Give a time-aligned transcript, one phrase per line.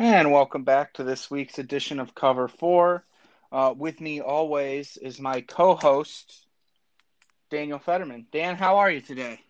[0.00, 3.04] And welcome back to this week's edition of Cover 4.
[3.50, 6.46] Uh, with me always is my co host,
[7.50, 8.28] Daniel Fetterman.
[8.30, 9.40] Dan, how are you today?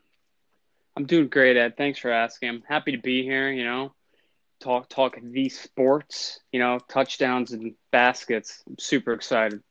[0.97, 1.77] I'm doing great, Ed.
[1.77, 2.49] Thanks for asking.
[2.49, 3.93] I'm happy to be here, you know,
[4.59, 8.63] talk talk these sports, you know, touchdowns and baskets.
[8.67, 9.63] I'm super excited.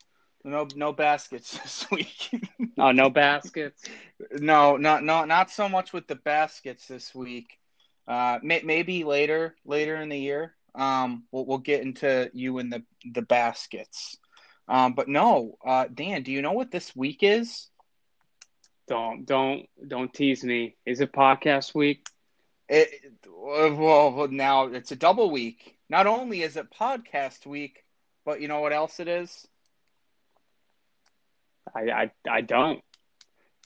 [0.43, 2.29] No no baskets this week.
[2.77, 3.81] oh, no baskets?
[4.31, 7.57] No, not not not so much with the baskets this week.
[8.07, 10.53] Uh, may, maybe later later in the year.
[10.75, 14.17] Um, we'll, we'll get into you and the the baskets.
[14.67, 17.69] Um, but no, uh, Dan, do you know what this week is?
[18.87, 20.75] Don't don't don't tease me.
[20.85, 22.05] Is it podcast week?
[22.69, 22.89] It
[23.27, 25.77] well now it's a double week.
[25.89, 27.83] Not only is it podcast week,
[28.25, 29.47] but you know what else it is?
[31.75, 32.81] I I, I don't.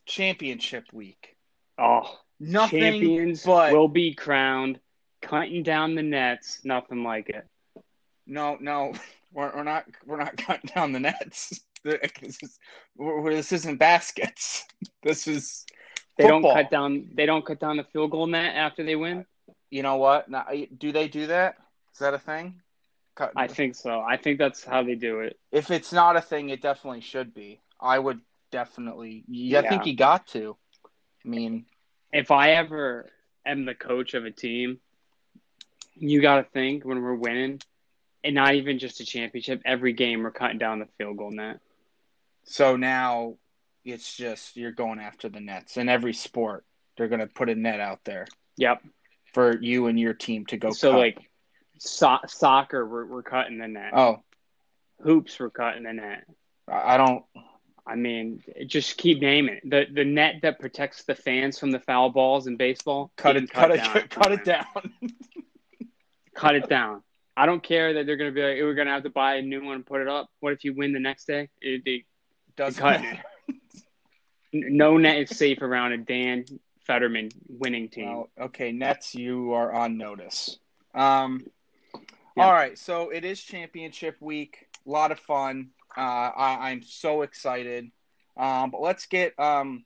[0.05, 1.35] Championship week.
[1.79, 4.79] Oh, nothing champions but will be crowned
[5.21, 7.47] cutting down the nets, nothing like it.
[8.27, 8.93] No, no,
[9.33, 9.85] we're, we're not.
[10.05, 11.59] We're not cutting down the nets.
[11.83, 12.59] This is
[13.23, 14.65] this isn't baskets.
[15.01, 15.65] This is
[16.15, 16.41] they football.
[16.41, 17.09] don't cut down.
[17.15, 19.25] They don't cut down the field goal net after they win.
[19.71, 20.29] You know what?
[20.29, 20.45] Now,
[20.77, 21.55] do they do that?
[21.91, 22.61] Is that a thing?
[23.15, 23.99] Cut, I think so.
[23.99, 25.39] I think that's how they do it.
[25.51, 27.61] If it's not a thing, it definitely should be.
[27.79, 29.23] I would definitely.
[29.27, 30.55] Yeah, I think you got to.
[31.25, 31.65] I mean,
[32.13, 33.09] if I ever
[33.43, 34.79] am the coach of a team
[35.95, 37.61] you got to think when we're winning,
[38.23, 41.59] and not even just a championship, every game we're cutting down the field goal net.
[42.43, 43.35] So now
[43.85, 46.65] it's just you're going after the nets in every sport.
[46.97, 48.27] They're going to put a net out there.
[48.57, 48.83] Yep.
[49.33, 50.71] For you and your team to go.
[50.71, 50.97] So cut.
[50.97, 51.17] like
[51.77, 53.91] so- soccer, we're we're cutting the net.
[53.93, 54.21] Oh.
[55.03, 56.25] Hoops, we're cutting the net.
[56.67, 57.23] I don't.
[57.85, 59.69] I mean, just keep naming it.
[59.69, 63.11] the the net that protects the fans from the foul balls in baseball.
[63.15, 64.07] Cut it, cut, cut it, down.
[64.09, 64.93] cut it down.
[66.41, 67.03] cut it down.
[67.37, 69.35] I don't care that they're going to be like, we're going to have to buy
[69.35, 70.29] a new one and put it up.
[70.39, 71.49] What if you win the next day?
[71.61, 72.03] It, it
[72.57, 73.23] doesn't matter.
[74.53, 76.45] no net is safe around a Dan
[76.85, 78.09] Fetterman winning team.
[78.09, 80.57] Well, okay, Nets, you are on notice.
[80.93, 81.45] Um,
[82.35, 82.45] yeah.
[82.45, 84.67] All right, so it is championship week.
[84.85, 85.69] A lot of fun.
[85.95, 87.91] Uh, I, am so excited.
[88.35, 89.85] Um, but let's get um,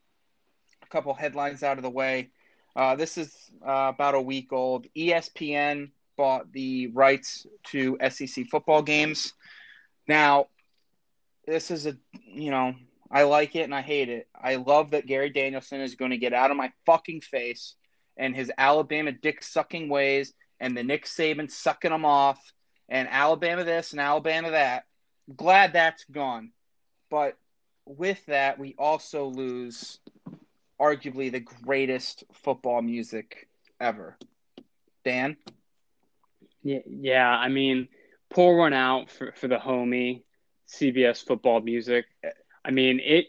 [0.82, 2.30] a couple headlines out of the way.
[2.76, 4.88] Uh, this is uh, about a week old.
[4.96, 9.34] ESPN bought the rights to SEC football games.
[10.08, 10.48] Now,
[11.46, 12.76] this is a, you know,
[13.12, 14.28] I like it and I hate it.
[14.40, 17.76] I love that Gary Danielson is going to get out of my fucking face
[18.18, 22.40] and his Alabama dick sucking ways and the Nick Saban sucking them off
[22.90, 24.86] and Alabama this and Alabama that.
[25.36, 26.52] Glad that's gone.
[27.10, 27.38] But
[27.86, 30.00] with that, we also lose
[30.80, 33.48] arguably the greatest football music
[33.80, 34.18] ever.
[35.04, 35.38] Dan?
[36.66, 37.30] Yeah, yeah.
[37.30, 37.88] I mean,
[38.32, 40.24] pour one out for, for the homie
[40.68, 42.06] CBS football music.
[42.66, 43.28] I mean, it,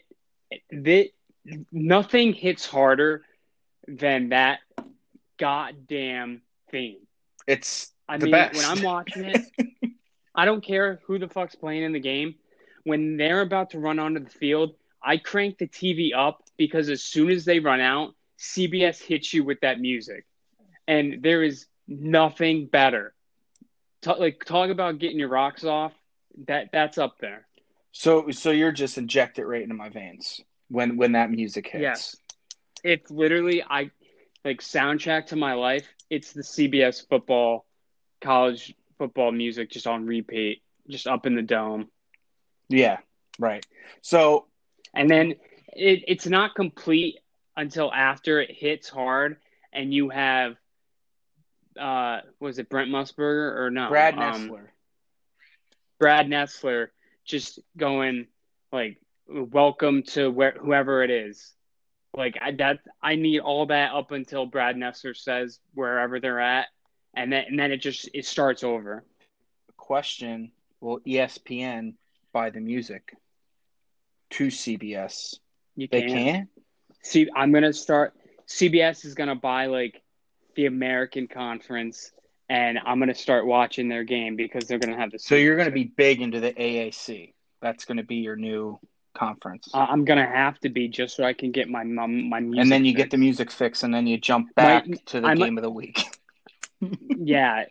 [0.71, 1.13] it,
[1.71, 3.21] nothing hits harder
[3.87, 4.59] than that
[5.37, 6.97] goddamn theme.
[7.45, 8.55] It's I mean, best.
[8.55, 9.45] when I'm watching it,
[10.35, 12.35] I don't care who the fuck's playing in the game.
[12.85, 14.73] When they're about to run onto the field,
[15.03, 19.43] I crank the TV up because as soon as they run out, CBS hits you
[19.43, 20.25] with that music.
[20.87, 23.13] And there is nothing better
[24.01, 25.93] talk, like talk about getting your rocks off.
[26.47, 27.47] That that's up there.
[27.91, 31.81] So so you're just inject it right into my veins when when that music hits.
[31.81, 32.15] Yes,
[32.83, 33.91] it's literally I
[34.45, 35.87] like soundtrack to my life.
[36.09, 37.65] It's the CBS football,
[38.21, 41.89] college football music just on repeat, just up in the dome.
[42.69, 42.97] Yeah,
[43.39, 43.65] right.
[44.01, 44.45] So
[44.93, 45.35] and then
[45.73, 47.19] it, it's not complete
[47.55, 49.37] until after it hits hard
[49.73, 50.55] and you have
[51.77, 53.89] uh, was it Brent Musburger or no?
[53.89, 54.59] Brad um, Nessler.
[54.59, 54.67] Um,
[55.99, 56.87] Brad Nessler
[57.25, 58.27] just going
[58.71, 61.53] like, "Welcome to where whoever it is."
[62.15, 66.67] Like I, that, I need all that up until Brad Nessler says wherever they're at,
[67.13, 69.03] and then and then it just it starts over.
[69.75, 70.51] Question:
[70.81, 71.93] Will ESPN
[72.33, 73.15] buy the music
[74.31, 75.35] to CBS?
[75.75, 76.09] You they can.
[76.09, 76.47] can.
[77.03, 78.13] See, I'm gonna start.
[78.47, 80.01] CBS is gonna buy like
[80.57, 82.11] the American Conference,
[82.49, 85.19] and I'm going to start watching their game because they're going to have the.
[85.19, 87.33] So you're going to be big into the AAC.
[87.61, 88.77] That's going to be your new
[89.13, 89.69] conference.
[89.73, 92.39] Uh, I'm going to have to be just so I can get my my, my
[92.41, 92.61] music.
[92.61, 93.03] And then you fix.
[93.03, 95.63] get the music fix, and then you jump back my, to the I'm, game of
[95.63, 96.03] the week.
[97.17, 97.65] yeah,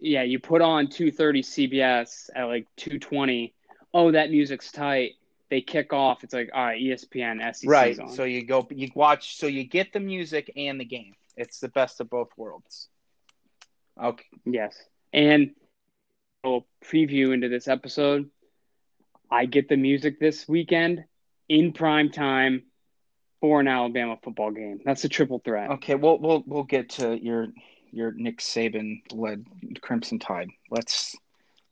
[0.00, 0.22] yeah.
[0.22, 3.52] You put on 2:30 CBS at like 2:20.
[3.92, 5.12] Oh, that music's tight
[5.52, 6.24] they kick off.
[6.24, 7.68] It's like, all right, ESPN, SEC.
[7.68, 7.98] Right.
[8.00, 8.08] On.
[8.08, 11.14] So you go, you watch, so you get the music and the game.
[11.36, 12.88] It's the best of both worlds.
[14.02, 14.24] Okay.
[14.44, 14.76] Yes.
[15.12, 15.50] And
[16.44, 18.30] a little preview into this episode.
[19.30, 21.04] I get the music this weekend
[21.48, 22.64] in prime time
[23.40, 24.80] for an Alabama football game.
[24.84, 25.70] That's a triple threat.
[25.70, 27.48] Okay, we'll we'll we'll get to your
[27.90, 29.44] your Nick Saban led
[29.80, 30.48] Crimson Tide.
[30.70, 31.16] Let's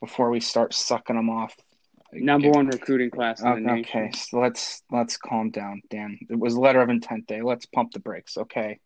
[0.00, 1.54] before we start sucking them off.
[2.12, 6.18] Number one recruiting class in the Okay, okay, so let's let's calm down, Dan.
[6.28, 7.40] It was letter of intent day.
[7.42, 8.80] Let's pump the brakes, okay?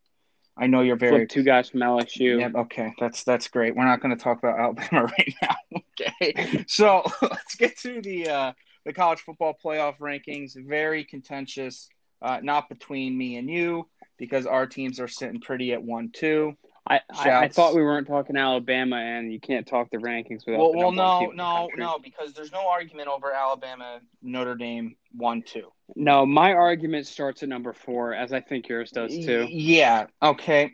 [0.57, 2.39] I know you're very Flip two guys from LSU.
[2.41, 3.75] Yep, okay, that's that's great.
[3.75, 5.81] We're not going to talk about Alabama right now.
[6.01, 8.53] Okay, so let's get to the uh,
[8.85, 10.53] the college football playoff rankings.
[10.57, 11.89] Very contentious,
[12.23, 16.57] uh, not between me and you because our teams are sitting pretty at one two.
[16.87, 20.61] I, I, I thought we weren't talking Alabama, and you can't talk the rankings without.
[20.61, 25.73] Well, well, no, no, no, because there's no argument over Alabama Notre Dame one two.
[25.97, 29.47] No, my argument starts at number four, as I think yours does too.
[29.51, 30.07] Yeah.
[30.23, 30.73] Okay.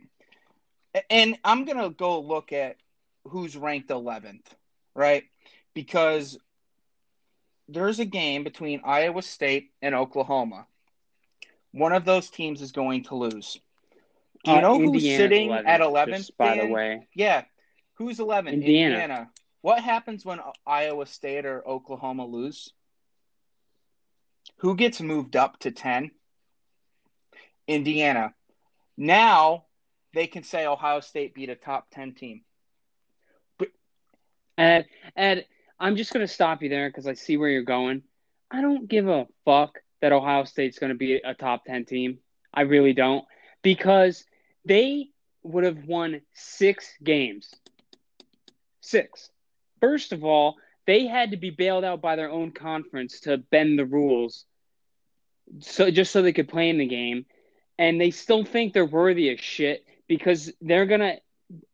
[1.09, 2.77] And I'm gonna go look at
[3.25, 4.47] who's ranked 11th,
[4.95, 5.25] right?
[5.75, 6.39] Because
[7.69, 10.67] there's a game between Iowa State and Oklahoma.
[11.73, 13.61] One of those teams is going to lose.
[14.45, 16.17] Do you Uh, know who's sitting 11th, at 11th?
[16.17, 17.45] just by the way, Yeah.
[17.95, 18.55] Who's 11?
[18.55, 19.31] Indiana.
[19.61, 22.73] What happens when Iowa State or Oklahoma lose?
[24.59, 26.11] Who gets moved up to 10?
[27.67, 28.35] Indiana.
[28.97, 29.65] Now
[30.13, 32.43] they can say Ohio State beat a top 10 team.
[34.61, 34.87] Ed,
[35.17, 35.47] Ed,
[35.79, 38.03] I'm just gonna stop you there because I see where you're going.
[38.51, 42.19] I don't give a fuck that Ohio State's gonna be a top ten team.
[42.53, 43.25] I really don't
[43.63, 44.25] because
[44.67, 45.09] they
[45.43, 47.55] would have won six games.
[48.83, 49.31] Six.
[49.81, 50.57] First of all,
[50.91, 54.45] they had to be bailed out by their own conference to bend the rules,
[55.61, 57.27] so just so they could play in the game,
[57.79, 61.15] and they still think they're worthy of shit because they're gonna,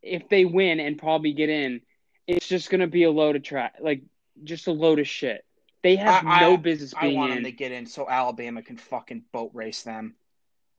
[0.03, 1.81] if they win and probably get in,
[2.27, 4.03] it's just gonna be a load of trash, like
[4.43, 5.43] just a load of shit.
[5.81, 7.35] They have I- I- no business I being want in.
[7.37, 10.13] them to get in so Alabama can fucking boat race them.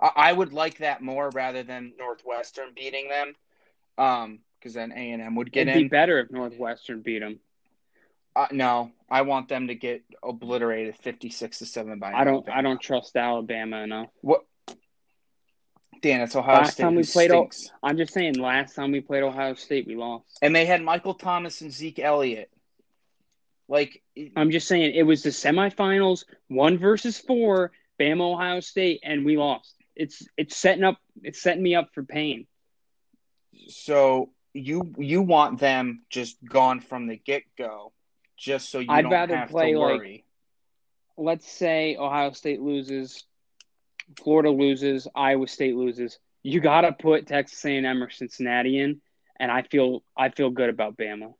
[0.01, 3.35] I, I would like that more rather than Northwestern beating them.
[3.97, 5.83] Um, because then A and M would get It'd in.
[5.85, 7.41] be better if Northwestern beat them.
[8.39, 12.13] Uh, no, I want them to get obliterated fifty-six to seven by.
[12.13, 12.49] I don't.
[12.49, 14.11] I don't trust Alabama enough.
[14.21, 14.45] What?
[16.03, 16.85] Dan, it's Ohio Last State.
[16.85, 17.49] time we played, O-.
[17.83, 18.35] I'm just saying.
[18.35, 20.39] Last time we played Ohio State, we lost.
[20.41, 22.49] and they had Michael Thomas and Zeke Elliott.
[23.69, 24.05] Like,
[24.37, 29.37] I'm just saying it was the semifinals, one versus four, Bama Ohio State, and we
[29.37, 29.75] lost.
[29.97, 30.99] It's it's setting up.
[31.25, 32.47] It's setting me up for pain.
[33.67, 37.93] so you you want them just gone from the get go,
[38.39, 40.25] just so you I'd don't rather have play, to like, worry.
[41.17, 43.25] Let's say Ohio State loses,
[44.17, 46.19] Florida loses, Iowa State loses.
[46.45, 49.01] You got to put Texas A&M or Cincinnati in,
[49.41, 51.35] and I feel I feel good about Bama.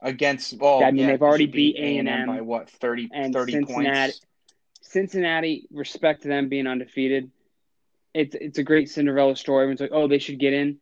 [0.00, 4.12] against well, I mean, yeah, they've already beat A&M by what 30, and 30 Cincinnati.
[4.12, 4.20] points.
[4.82, 7.30] Cincinnati, respect to them being undefeated.
[8.14, 9.64] It's it's a great Cinderella story.
[9.64, 10.78] Everyone's like, oh, they should get in.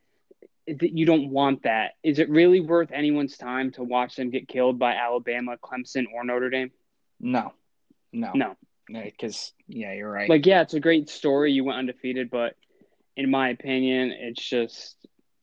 [0.66, 1.92] It- You don't want that.
[2.02, 6.24] Is it really worth anyone's time to watch them get killed by Alabama, Clemson, or
[6.24, 6.70] Notre Dame?
[7.20, 7.52] No,
[8.12, 8.56] no, No.
[8.88, 10.28] because yeah, you're right.
[10.28, 11.52] Like, yeah, it's a great story.
[11.52, 12.56] You went undefeated, but
[13.16, 14.96] in my opinion, it's just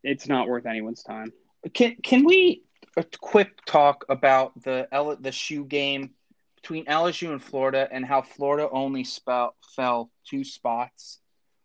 [0.03, 1.31] it's not worth anyone's time.
[1.73, 2.63] Can can we
[2.97, 6.13] a quick talk about the L, the shoe game
[6.55, 11.19] between LSU and Florida and how Florida only spell, fell two spots?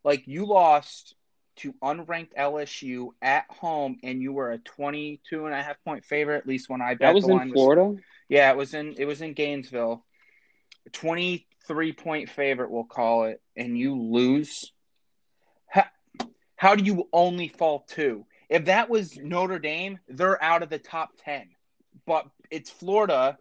[0.05, 1.15] Like you lost
[1.57, 6.37] to unranked LSU at home and you were a 22 and a half point favorite
[6.39, 7.97] at least when I bet That was the line in Florida.
[8.29, 10.05] yeah, it was in it was in Gainesville.
[10.93, 14.73] 23 point favorite we'll call it and you lose.
[15.67, 15.85] How,
[16.57, 18.25] how do you only fall two?
[18.49, 21.49] If that was Notre Dame, they're out of the top 10.
[22.07, 23.39] But it's Florida.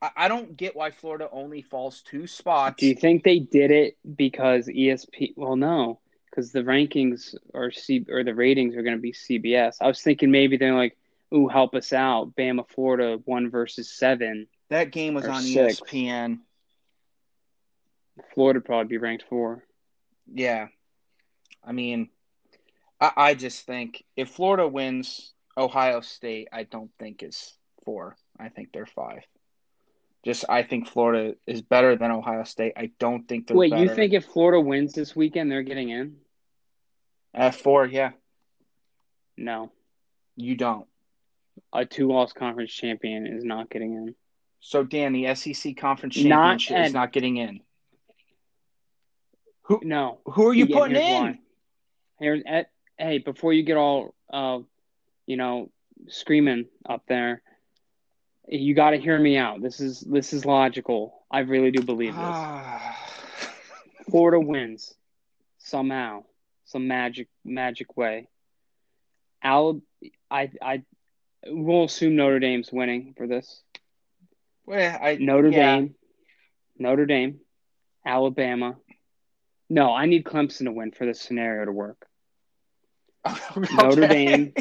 [0.00, 2.76] I, I don't get why Florida only falls two spots.
[2.78, 5.34] Do you think they did it because ESP?
[5.36, 9.76] Well, no, because the rankings are C or the ratings are going to be CBS.
[9.80, 10.96] I was thinking maybe they're like,
[11.34, 14.46] "Ooh, help us out, Bama, Florida, one versus seven.
[14.68, 15.80] that game was on six.
[15.80, 16.40] ESPN.
[18.34, 19.64] Florida probably be ranked four.
[20.32, 20.68] Yeah.
[21.64, 22.10] I mean,
[23.00, 28.16] I, I just think if Florida wins, Ohio State, I don't think is four.
[28.38, 29.22] I think they're five.
[30.24, 32.74] Just I think Florida is better than Ohio State.
[32.76, 33.82] I don't think they're Wait, better.
[33.84, 36.16] you think if Florida wins this weekend, they're getting in?
[37.32, 37.86] at four?
[37.86, 38.10] Yeah,
[39.36, 39.70] No,
[40.36, 40.86] you don't.
[41.72, 44.14] a two-loss conference champion is not getting in.
[44.60, 47.60] So Dan, the SEC conference Not championship is at- not getting in.
[49.62, 51.22] Who No, who are you Again, putting here's in?
[51.22, 51.38] why.
[52.18, 54.58] Here's at hey, before you get all uh,
[55.26, 55.70] you know,
[56.08, 57.42] screaming up there.
[58.52, 59.62] You got to hear me out.
[59.62, 61.22] This is this is logical.
[61.30, 62.36] I really do believe this.
[64.10, 64.92] Florida wins
[65.58, 66.24] somehow,
[66.64, 68.26] some magic magic way.
[69.40, 69.80] Al,
[70.28, 70.82] I I
[71.46, 73.62] we'll assume Notre Dame's winning for this.
[74.66, 75.76] Well, I, Notre yeah.
[75.76, 75.94] Dame,
[76.76, 77.38] Notre Dame,
[78.04, 78.76] Alabama.
[79.68, 82.04] No, I need Clemson to win for this scenario to work.
[83.56, 84.52] Notre Dame.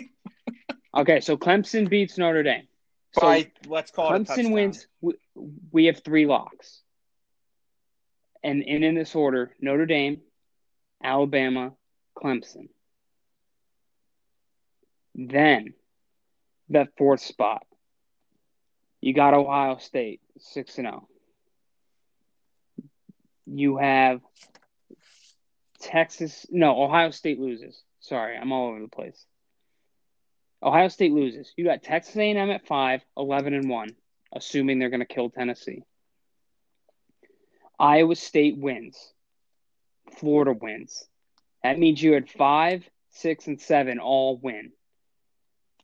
[0.96, 2.68] Okay, so Clemson beats Notre Dame.
[3.14, 4.52] So let's call it Clemson touchdown.
[4.52, 4.88] wins.
[5.02, 5.14] We,
[5.72, 6.82] we have three locks.
[8.44, 10.22] And, and in this order Notre Dame,
[11.04, 11.74] Alabama,
[12.18, 12.70] Clemson.
[15.16, 15.74] Then,
[16.70, 17.64] that fourth spot,
[19.02, 21.08] you got Ohio State, 6 and 0.
[23.46, 24.22] You have
[25.82, 26.46] Texas.
[26.50, 27.82] No, Ohio State loses.
[28.02, 29.26] Sorry, I'm all over the place.
[30.62, 31.54] Ohio State loses.
[31.56, 33.90] You got Texas A&M at 5, 11 and 1,
[34.34, 35.84] assuming they're going to kill Tennessee.
[37.80, 39.14] Iowa State wins.
[40.18, 41.08] Florida wins.
[41.64, 44.72] That means you had 5, 6 and 7 all win.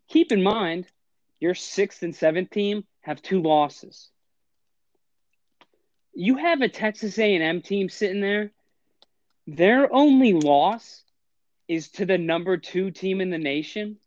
[0.10, 0.88] Keep in mind,
[1.40, 4.10] your 6th and 7th team have two losses.
[6.14, 8.52] You have a Texas A&M team sitting there.
[9.48, 11.04] Their only loss
[11.68, 13.98] is to the number 2 team in the nation.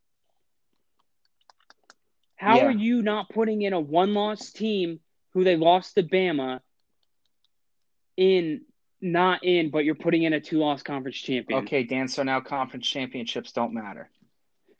[2.38, 2.66] How Yeah.
[2.66, 6.60] are you not putting in a one loss team who they lost to Bama
[8.16, 8.64] in
[9.00, 11.64] not in, but you're putting in a two loss conference champion?
[11.64, 12.08] Okay, Dan.
[12.08, 14.08] So now conference championships don't matter.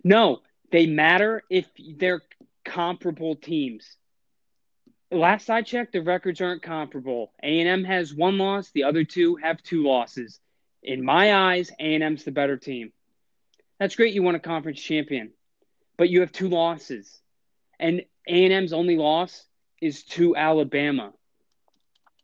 [0.04, 2.22] No, they matter if they're
[2.64, 3.96] comparable teams.
[5.10, 7.32] Last I checked, the records aren't comparable.
[7.42, 10.40] A and M has one loss; the other two have two losses.
[10.82, 12.92] In my eyes, A and M's the better team.
[13.80, 14.14] That's great.
[14.14, 15.32] You won a conference champion,
[15.96, 17.20] but you have two losses,
[17.78, 19.44] and A and M's only loss
[19.80, 21.12] is to Alabama,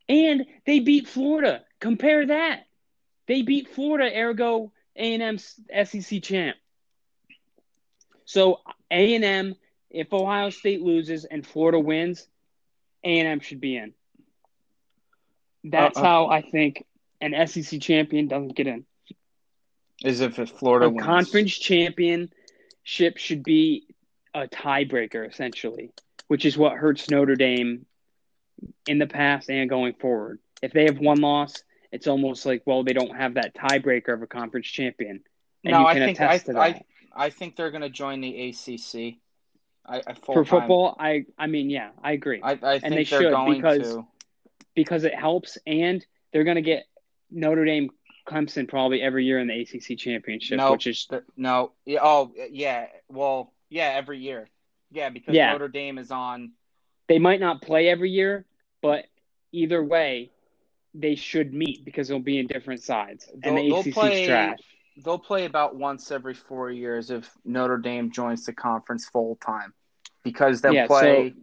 [0.08, 1.62] and they beat Florida.
[1.80, 2.64] Compare that.
[3.26, 6.56] They beat Florida, ergo A and M's SEC champ.
[8.24, 9.54] So A and M,
[9.90, 12.26] if Ohio State loses and Florida wins,
[13.04, 13.94] A and M should be in.
[15.64, 16.04] That's Uh, uh.
[16.04, 16.84] how I think
[17.20, 18.84] an SEC champion doesn't get in.
[20.04, 21.06] Is if if Florida A wins.
[21.06, 23.86] conference championship should be
[24.34, 25.92] a tiebreaker, essentially,
[26.28, 27.86] which is what hurts Notre Dame
[28.86, 30.38] in the past and going forward.
[30.62, 31.62] If they have one loss,
[31.92, 35.20] it's almost like, well, they don't have that tiebreaker of a conference champion.
[35.64, 36.56] And No, you I can think I, to that.
[36.58, 36.82] I
[37.16, 39.18] I think they're going to join the ACC.
[39.86, 42.40] I, I For football, I I mean, yeah, I agree.
[42.42, 44.06] I, I think they they're should, going because- to.
[44.74, 46.84] because it helps, and they're going to get
[47.30, 47.90] Notre Dame,
[48.26, 51.72] Clemson probably every year in the ACC championship, No, which is no.
[52.00, 52.86] Oh, yeah.
[53.08, 54.48] Well, yeah, every year.
[54.90, 55.52] Yeah, because Yeah.
[55.52, 56.52] Notre Dame is on.
[57.08, 58.44] they might not play every year,
[58.80, 59.06] but
[59.52, 60.30] either way,
[60.94, 64.26] they should meet because they'll be in different sides, and They'll, the they'll ACC play.
[64.26, 64.58] trash.
[65.04, 69.74] They'll play about once every four years if Notre Dame joins the conference full time,
[70.22, 71.36] because they'll Yeah, play so-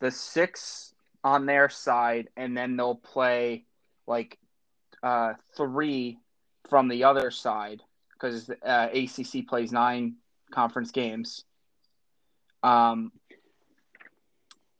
[0.00, 0.94] the six
[1.24, 3.64] on their side, and then they'll play
[4.06, 4.38] like
[5.02, 6.18] uh, three
[6.70, 10.16] from the other side because uh, ACC plays nine
[10.52, 11.44] conference games.
[12.64, 13.12] Um,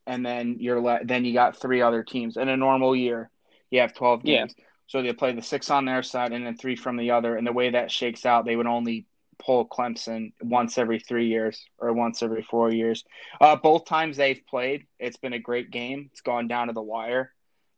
[0.07, 3.29] and then you're le- then you got three other teams in a normal year.
[3.71, 4.39] You have twelve Yeah.
[4.41, 4.55] games,
[4.87, 7.35] so they play the six on their side and then three from the other.
[7.35, 9.05] And the way that shakes out, they would only
[9.37, 13.03] pull Clemson once every three years or once every four years.
[13.41, 16.09] Uh, both times they've played, it's been a great game.
[16.11, 17.33] It's gone down to the wire.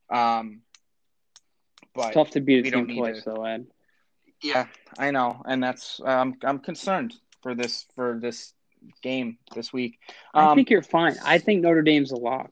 [0.10, 0.62] Um,
[1.96, 3.68] but It's tough to beat a team twice, to- though, Ed.
[4.42, 4.68] yeah,
[5.00, 8.54] I know, and that's um, I'm concerned for this for this
[9.02, 10.00] game this week.
[10.34, 11.16] I Um, think you're fine.
[11.24, 12.52] I think Notre Dame's a lock.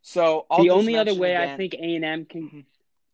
[0.00, 0.46] so.
[0.50, 2.64] I'll the only other way I think A and M can, Mhm.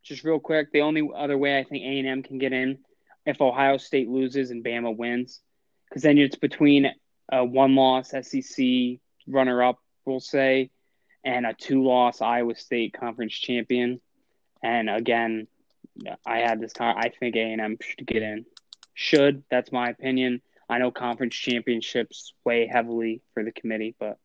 [0.02, 2.84] just real quick, the only other way I think A and M can get in
[3.26, 5.40] if Ohio State loses and Bama wins,
[5.88, 6.92] because then it's between
[7.32, 10.70] a one-loss SEC runner-up, we'll say,
[11.24, 14.00] and a two-loss Iowa State conference champion.
[14.62, 15.48] And again,
[16.26, 16.72] I had this.
[16.78, 18.46] I think A and M should get in.
[18.92, 20.42] Should that's my opinion.
[20.68, 24.18] I know conference championships weigh heavily for the committee, but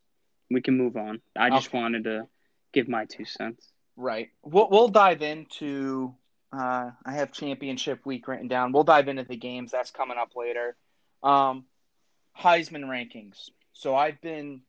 [0.50, 1.22] we can move on.
[1.38, 1.78] I just Okay.
[1.78, 2.28] wanted to
[2.74, 3.68] give my two cents.
[3.96, 4.30] Right.
[4.44, 6.16] We'll we'll dive into.
[6.52, 8.72] Uh, I have championship week written down.
[8.72, 9.72] We'll dive into the games.
[9.72, 10.76] That's coming up later.
[11.22, 11.66] Um,
[12.38, 13.50] Heisman rankings.
[13.74, 14.62] So I've been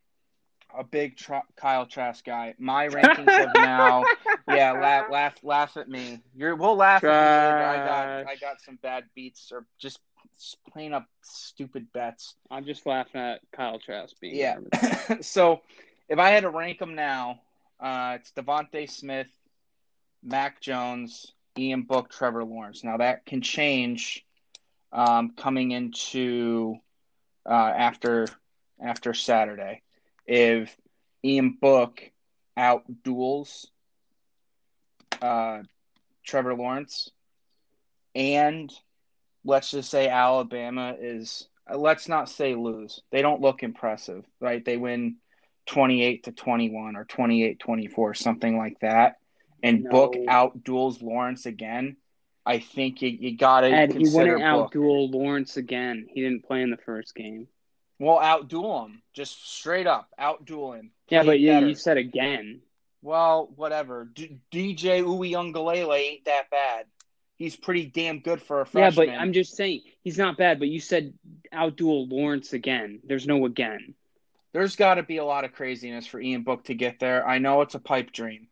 [0.77, 2.55] a big Tra- Kyle Trask guy.
[2.59, 4.05] My rankings have now
[4.49, 6.21] yeah, laugh, laugh, laugh at me.
[6.35, 7.65] You're, we'll laugh at me.
[7.65, 10.01] I got, I got some bad beats or just,
[10.73, 12.35] plain up stupid bets.
[12.51, 14.37] I'm just laughing at Kyle Trask being.
[14.37, 14.59] Yeah.
[15.21, 15.61] so,
[16.09, 17.41] if I had to rank them now,
[17.79, 19.29] uh, it's DeVonta Smith,
[20.23, 22.85] Mac Jones, Ian Book, Trevor Lawrence.
[22.85, 24.25] Now that can change
[24.93, 26.77] um, coming into
[27.47, 28.27] uh, after
[28.81, 29.83] after Saturday.
[30.27, 30.77] If
[31.25, 32.11] Ian Book
[32.57, 33.67] out duels
[35.23, 35.63] uh,
[36.25, 37.11] Trevor Lawrence,
[38.15, 38.73] and
[39.45, 43.03] let's just say Alabama is uh, let's not say lose.
[43.11, 44.65] They don't look impressive, right?
[44.65, 45.17] They win
[45.67, 49.17] 28 to 21 or 28 24, something like that.
[49.63, 49.91] And no.
[49.91, 51.97] Book out duels Lawrence again.
[52.47, 53.67] I think you, you got to.
[53.69, 56.07] And he wouldn't out duel Lawrence again.
[56.13, 57.47] He didn't play in the first game.
[57.99, 60.91] Well, outduel him, just straight up outduel him.
[61.11, 62.63] Yeah, but you, you said again.
[63.03, 64.09] Well, whatever.
[64.13, 66.87] D- DJ Uiagalelei ain't that bad.
[67.41, 69.09] He's pretty damn good for a freshman.
[69.09, 70.59] Yeah, but I'm just saying he's not bad.
[70.59, 71.15] But you said
[71.55, 73.01] outduel Lawrence again.
[73.03, 73.95] There's no again.
[74.53, 77.27] There's got to be a lot of craziness for Ian Book to get there.
[77.27, 78.49] I know it's a pipe dream,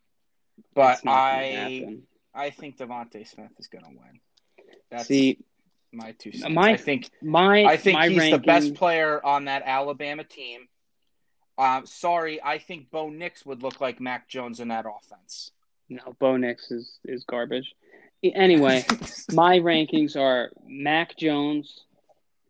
[0.75, 1.99] but I
[2.35, 4.21] I think DeVonta Smith is going to win.
[4.91, 5.45] That's, See,
[5.93, 6.55] my two cents.
[6.55, 8.41] My, I think my I think my he's ranking...
[8.41, 10.67] the best player on that Alabama team.
[11.59, 15.51] Uh, sorry, I think Bo Nix would look like Mac Jones in that offense.
[15.91, 17.75] No, Bo Nix is is garbage.
[18.23, 18.85] Anyway,
[19.33, 21.85] my rankings are Mac Jones,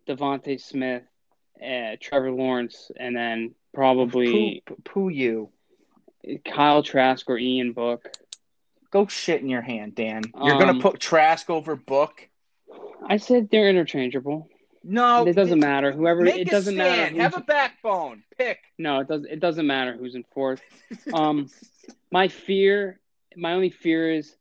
[0.09, 1.03] DeVonta Smith,
[1.63, 5.51] uh, Trevor Lawrence, and then probably poo, poo you,
[6.45, 8.09] Kyle Trask or Ian Book.
[8.91, 10.23] Go shit in your hand, Dan.
[10.43, 12.27] You're um, gonna put Trask over Book.
[13.07, 14.49] I said they're interchangeable.
[14.83, 15.93] No, it doesn't matter.
[15.93, 17.17] Whoever it doesn't stand.
[17.17, 17.23] matter.
[17.23, 18.23] Have a backbone.
[18.39, 18.61] Pick.
[18.79, 19.25] No, it does.
[19.25, 20.63] It doesn't matter who's in fourth.
[21.13, 21.51] um,
[22.11, 22.99] my fear,
[23.37, 24.35] my only fear is,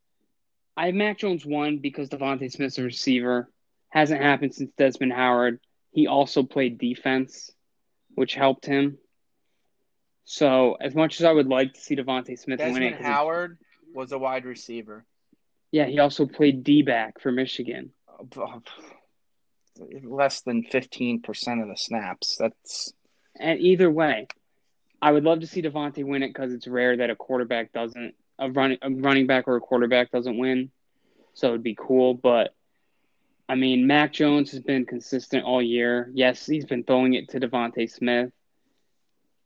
[0.78, 3.50] I have Mac Jones one because DeVonta Smith's a receiver.
[3.90, 5.60] Hasn't happened since Desmond Howard.
[5.92, 7.52] He also played defense,
[8.16, 8.98] which helped him.
[10.26, 13.58] So as much as I would like to see DeVonta Smith Desmond win it, Howard
[13.94, 15.06] was a wide receiver.
[15.72, 17.92] Yeah, he also played D back for Michigan
[20.04, 22.38] less than 15% of the snaps.
[22.40, 22.94] That's
[23.40, 24.28] and either way,
[25.02, 28.16] I would love to see DeVonta win it because it's rare that a quarterback doesn't
[28.40, 30.72] a running a running back or a quarterback doesn't win.
[31.34, 32.54] So it'd be cool, but
[33.50, 36.12] I mean, Mac Jones has been consistent all year.
[36.14, 38.32] Yes, he's been throwing it to DeVonta Smith,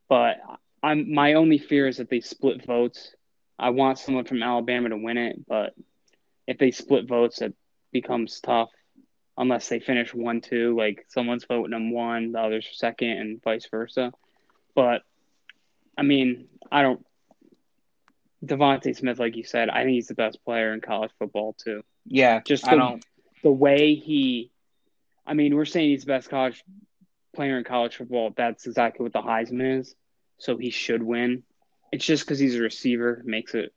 [0.08, 0.38] but
[0.82, 3.14] I'm my only fear is that they split votes.
[3.58, 5.74] I want someone from Alabama to win it, but
[6.46, 7.52] if they split votes, that
[7.92, 8.70] becomes tough
[9.38, 10.76] unless they finish one two.
[10.76, 14.12] Like someone's voting them one, the other's second, and vice versa.
[14.74, 15.02] But
[15.96, 17.06] I mean, I don't.
[18.44, 21.82] DeVonta Smith, like you said, I think he's the best player in college football too.
[22.04, 23.04] Yeah, just the, I don't.
[23.42, 24.50] the way he.
[25.24, 26.64] I mean, we're saying he's the best college
[27.34, 28.32] player in college football.
[28.36, 29.94] That's exactly what the Heisman is.
[30.38, 31.44] So he should win.
[31.92, 33.72] It's just because he's a receiver makes it.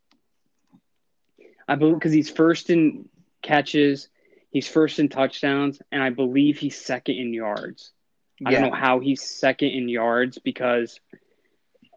[1.68, 3.08] I believe because he's first in
[3.42, 4.10] catches.
[4.50, 7.92] He's first in touchdowns, and I believe he's second in yards.
[8.40, 8.50] Yeah.
[8.50, 11.00] I don't know how he's second in yards because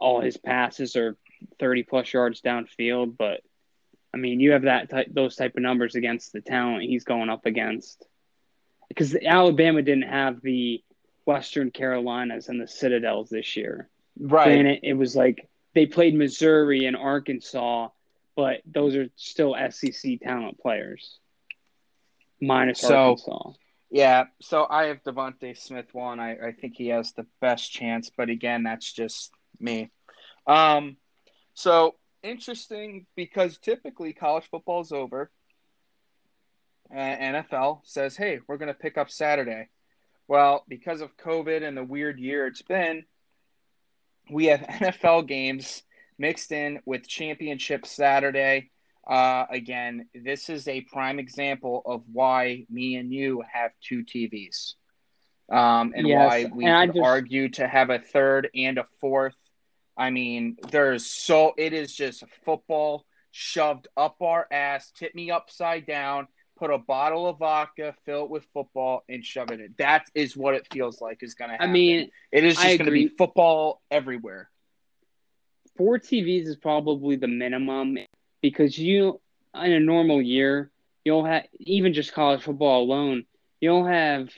[0.01, 1.17] all his passes are
[1.59, 3.40] 30 plus yards downfield, but
[4.12, 7.29] I mean, you have that ty- those type of numbers against the talent he's going
[7.29, 8.07] up against.
[8.88, 10.83] Because Alabama didn't have the
[11.27, 13.88] Western Carolinas and the Citadels this year.
[14.18, 14.59] Right.
[14.59, 17.88] And it, it was like they played Missouri and Arkansas
[18.38, 21.18] but those are still SEC talent players.
[22.40, 23.51] Minus so, Arkansas.
[23.90, 26.20] Yeah, so I have DeVonta Smith one.
[26.20, 29.90] I, I think he has the best chance, but again, that's just me.
[30.46, 30.98] Um,
[31.59, 35.31] so interesting because typically college football is over.
[36.90, 39.68] Uh, NFL says, "Hey, we're going to pick up Saturday."
[40.29, 43.05] Well, because of COVID and the weird year it's been,
[44.31, 45.83] we have NFL games
[46.16, 48.71] mixed in with Championship Saturday.
[49.05, 54.75] Uh, again, this is a prime example of why me and you have two TVs,
[55.51, 57.05] um, and yes, why we and could just...
[57.05, 59.35] argue to have a third and a fourth.
[59.99, 65.87] I mean, there's so it is just football shoved up our ass, tip me upside
[65.87, 69.75] down, put a bottle of vodka, fill it with football, and shove it in.
[69.79, 71.69] That is what it feels like is going to happen.
[71.69, 74.49] I mean, it is just going to be football everywhere
[75.79, 77.97] four TVs is probably the minimum
[78.43, 79.21] because you
[79.55, 80.71] in a normal year
[81.05, 83.25] you'll have even just college football alone
[83.61, 84.29] you'll have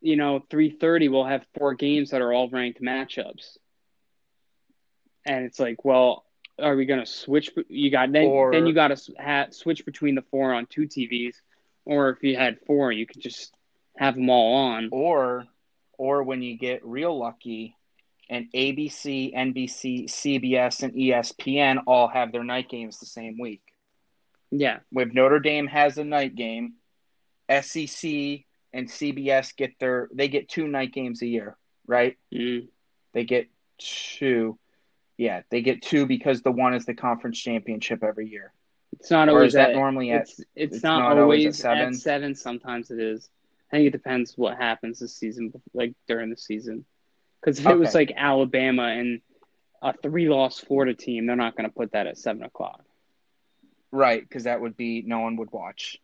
[0.00, 3.56] you know 330 We'll have four games that are all ranked matchups
[5.26, 6.24] and it's like well
[6.58, 7.50] are we gonna switch?
[7.68, 10.82] You got then Or- then you got to ha- switch between the four on two
[10.86, 11.34] TVs,
[11.84, 13.52] or if you had four, you could just
[13.96, 14.88] have them all on.
[14.92, 15.46] or
[15.98, 17.76] or when you get real lucky
[18.30, 23.62] and ABC, NBC, CBS, and ESPN all have their night games the same week.
[24.50, 26.74] Yeah, If Notre Dame has a night game,
[27.48, 31.56] SEC and CBS get their they get two night games a year,
[31.86, 32.16] right?
[32.32, 32.68] mm.
[33.12, 34.56] They get two.
[35.16, 38.52] Yeah, they get two because the one is the conference championship every year.
[38.98, 41.44] it's not Or always is that at, normally at it's, it's, it's not, not always
[41.44, 41.88] always, at seven?
[41.88, 42.34] at seven.
[42.34, 43.28] Sometimes it is.
[43.72, 46.84] I think it depends what happens this season, like during the season.
[47.40, 49.20] Because if it was like Alabama and
[49.82, 52.82] a three-loss Florida team, they're not going to put that at seven o'clock.
[53.92, 55.98] Right, because that would be no one would watch.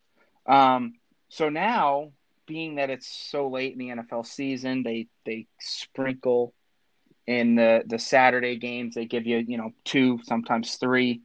[0.46, 0.94] Um,
[1.28, 2.12] so now,
[2.46, 6.52] being that it's so late in the NFL season, they they sprinkle
[7.30, 8.96] in the the Saturday games.
[8.96, 11.20] They give you you know two, sometimes three,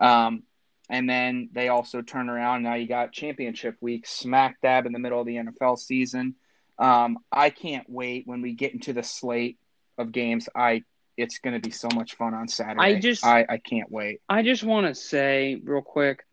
[0.00, 0.42] um,
[0.90, 2.62] and then they also turn around.
[2.62, 6.34] Now you got championship week, smack dab in the middle of the NFL season.
[6.78, 9.58] Um, I can't wait when we get into the slate
[9.96, 10.46] of games.
[10.54, 10.82] I
[11.16, 12.78] it's going to be so much fun on Saturday.
[12.96, 14.20] I just- I, I can't wait.
[14.28, 16.26] I just want to say real quick,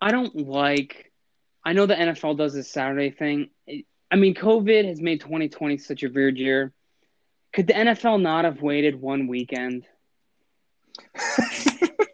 [0.00, 1.12] I don't like.
[1.64, 3.50] I know the NFL does this Saturday thing.
[4.10, 6.72] I mean, COVID has made 2020 such a weird year.
[7.52, 9.84] Could the NFL not have waited one weekend?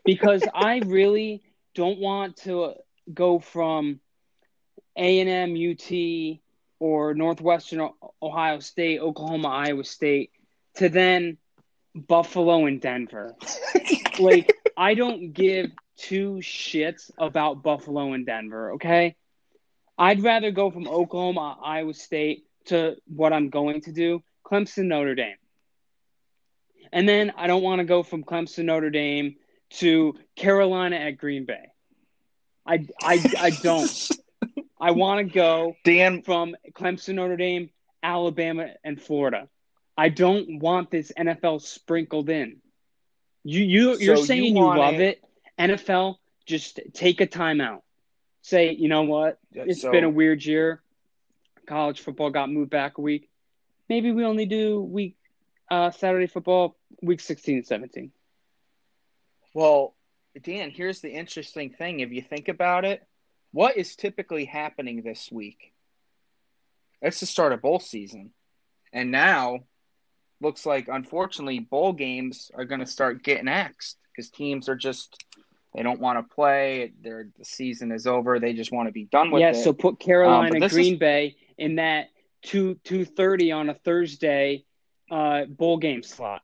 [0.05, 1.42] Because I really
[1.75, 2.75] don't want to
[3.12, 4.01] go from
[4.96, 6.38] A and M, UT,
[6.79, 7.90] or Northwestern
[8.22, 10.31] Ohio State, Oklahoma, Iowa State,
[10.77, 11.38] to then
[11.94, 13.35] Buffalo and Denver
[14.18, 19.16] like I don't give two shits about Buffalo and Denver, okay?
[19.99, 25.14] I'd rather go from Oklahoma, Iowa State to what I'm going to do, Clemson, Notre
[25.14, 25.37] Dame.
[26.92, 29.37] And then I don't want to go from Clemson, Notre Dame
[29.70, 31.66] to Carolina at Green Bay.
[32.64, 34.09] I I I don't.
[34.80, 37.70] I want to go Dan, from Clemson, Notre Dame,
[38.02, 39.48] Alabama, and Florida.
[39.96, 42.59] I don't want this NFL sprinkled in.
[43.42, 45.22] You you you're So saying you, want love it-
[45.59, 45.70] it.
[45.70, 47.80] NFL, just take a timeout.
[48.42, 49.38] Say, you know what?
[49.52, 50.82] It's so- been a weird year.
[51.66, 53.28] College football got moved back a week.
[53.88, 55.16] Maybe we only do week
[55.70, 58.11] uh, Saturday football week 16 and 17.
[59.55, 59.94] Well,
[60.42, 62.01] Dan, here's the interesting thing.
[62.01, 63.03] If you think about it,
[63.53, 65.72] what is typically happening this week?
[67.01, 68.31] It's the start of bowl season.
[68.92, 69.61] And now,
[70.40, 75.25] looks like, unfortunately, bowl games are going to start getting axed because teams are just,
[75.75, 76.92] they don't want to play.
[77.03, 78.38] Their, the season is over.
[78.38, 79.57] They just want to be done with Yeah, it.
[79.57, 82.09] Yeah, so put Carolina, Um, Green is- Bay in that
[82.46, 84.64] two two thirty on a Thursday
[85.11, 86.42] uh, bowl game slot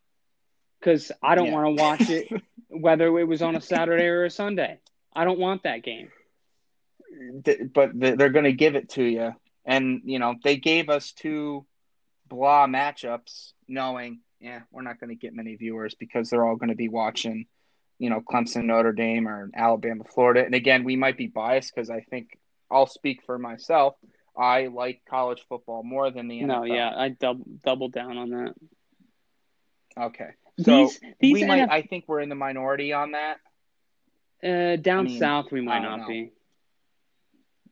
[0.81, 1.53] because I don't Yeah.
[1.53, 2.29] want to watch it
[2.69, 4.81] whether it was on a Saturday or a Sunday.
[5.15, 6.11] I don't want that game.
[7.75, 9.33] But they're going to give it to you.
[9.65, 11.67] And, you know, they gave us two
[12.29, 16.71] blah matchups knowing, yeah, we're not going to get many viewers because they're all going
[16.71, 17.47] to be watching,
[17.99, 20.45] you know, Clemson, Notre Dame, or Alabama, Florida.
[20.45, 22.39] And again, we might be biased because I think
[22.71, 23.95] I'll speak for myself.
[24.37, 26.47] I like college football more than the NFL.
[26.47, 28.55] No, yeah, I double double down on that.
[29.99, 30.31] Okay.
[30.61, 33.39] So These these we might, I think we're in the minority on that.
[34.43, 36.07] uh, down I mean, south we might don't know.
[36.09, 36.33] be.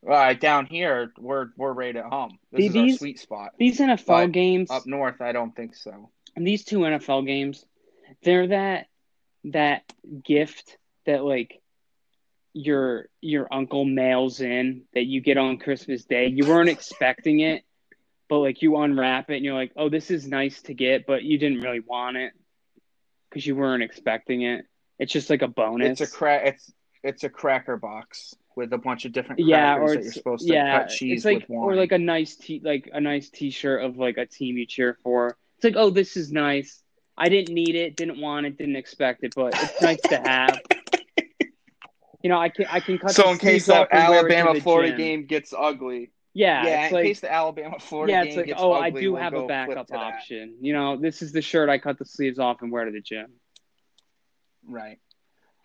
[0.09, 2.39] Uh, down here, we're we're right at home.
[2.53, 3.51] This is our These- sweet spot.
[3.59, 6.11] These NFL But games, Up north, I don't think so.
[6.37, 7.65] these two NFL games,
[8.23, 8.87] they're that
[9.45, 9.83] that
[10.25, 11.60] gift that like
[12.53, 16.29] your your uncle mails in that you get on Christmas Day.
[16.29, 17.65] You weren't expecting it,
[18.29, 21.23] but like you unwrap it and you're like, "Oh, this is nice to get," but
[21.23, 22.33] you didn't really want it
[23.29, 24.65] because you weren't expecting it.
[24.99, 26.01] It's just like a bonus.
[26.01, 26.43] It's a crack.
[26.47, 30.13] It's it's a cracker box with a bunch of different yeah, crackers or that you're
[30.13, 33.31] supposed to yeah, cut cheese it's like or like a nice t like a nice
[33.31, 35.37] T-shirt of like a team you cheer for.
[35.57, 36.83] It's like, oh, this is nice.
[37.17, 40.61] I didn't need it, didn't want it, didn't expect it, but it's nice to have.
[42.23, 43.13] You know, I can I can cut.
[43.13, 44.99] so the in case sleeves off the and wear it to Alabama Florida gym.
[44.99, 48.47] game gets ugly, yeah, yeah, in like case the Alabama Florida yeah, game it's like
[48.47, 49.97] gets oh, ugly, I do we'll have a backup that.
[49.97, 50.57] option.
[50.61, 53.01] You know, this is the shirt I cut the sleeves off and wear to the
[53.01, 53.27] gym.
[54.69, 54.99] Right.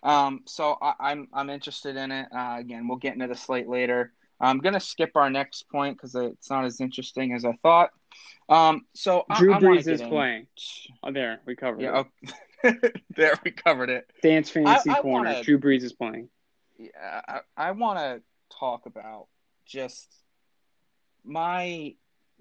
[0.02, 2.28] Um, so I, I'm I'm interested in it.
[2.34, 4.12] Uh, again, we'll get into the slate later.
[4.40, 7.90] I'm gonna skip our next point because it's not as interesting as I thought.
[8.48, 10.46] Um, so Drew I, wanna Brees is in- playing.
[11.02, 12.30] Oh, there we covered Yeah, it.
[12.64, 12.92] okay.
[13.16, 14.10] there we covered it.
[14.22, 15.30] Dance fantasy I corner.
[15.30, 16.28] wanna- Drew Brees is playing.
[16.78, 18.22] Yeah, I, I want to
[18.58, 19.26] talk about
[19.66, 20.06] just
[21.24, 21.94] my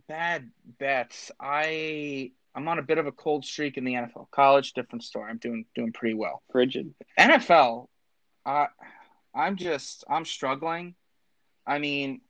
[0.07, 1.31] bad bets.
[1.39, 4.29] I I'm on a bit of a cold streak in the NFL.
[4.31, 5.29] College, different story.
[5.29, 6.41] I'm doing doing pretty well.
[6.51, 6.93] Frigid.
[7.19, 7.87] NFL,
[8.45, 8.67] uh,
[9.33, 10.95] I'm just I'm struggling.
[11.67, 12.21] I mean,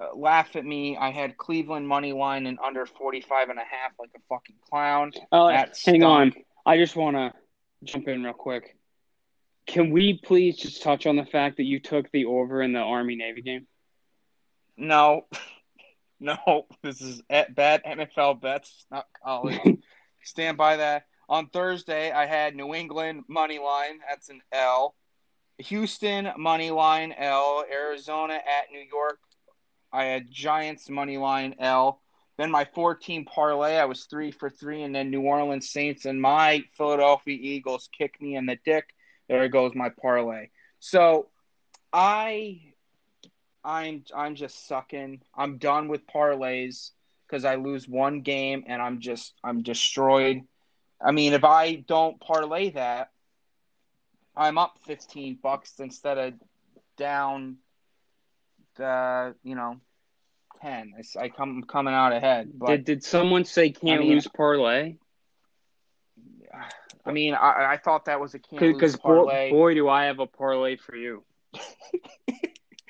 [0.00, 0.96] uh, laugh at me.
[0.96, 5.12] I had Cleveland money line and under 45 and a half like a fucking clown.
[5.30, 6.04] Oh, That hang stunk.
[6.04, 6.32] on.
[6.66, 7.32] I just want to
[7.84, 8.76] jump in real quick.
[9.66, 12.80] Can we please just touch on the fact that you took the over in the
[12.80, 13.66] Army Navy game?
[14.76, 15.26] No,
[16.20, 19.60] no, this is at bad NFL bets, not college.
[20.24, 21.06] Stand by that.
[21.28, 24.00] On Thursday, I had New England money line.
[24.08, 24.94] That's an L.
[25.58, 27.64] Houston money line L.
[27.70, 29.18] Arizona at New York.
[29.92, 32.00] I had Giants money line L.
[32.38, 36.20] Then my 14 parlay, I was three for three, and then New Orleans Saints and
[36.20, 38.94] my Philadelphia Eagles kicked me in the dick.
[39.32, 40.48] There goes my parlay.
[40.78, 41.28] So
[41.92, 42.60] I
[43.64, 45.22] I'm I'm just sucking.
[45.34, 46.90] I'm done with parlays
[47.26, 50.42] because I lose one game and I'm just I'm destroyed.
[51.00, 53.10] I mean, if I don't parlay that,
[54.36, 56.34] I'm up 15 bucks instead of
[56.98, 57.56] down
[58.76, 59.80] the you know
[60.60, 60.92] 10.
[60.98, 62.50] It's, I come I'm coming out ahead.
[62.54, 64.96] But Did did someone say can't I mean- lose parlay?
[67.04, 69.50] I mean, I, I thought that was a can't lose Because boy, parlay.
[69.50, 71.24] boy, do I have a parlay for you.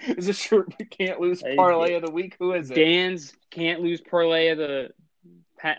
[0.06, 2.36] Is this your can't lose parlay of the week?
[2.40, 2.74] Who is it?
[2.74, 4.90] Dan's can't lose parlay of the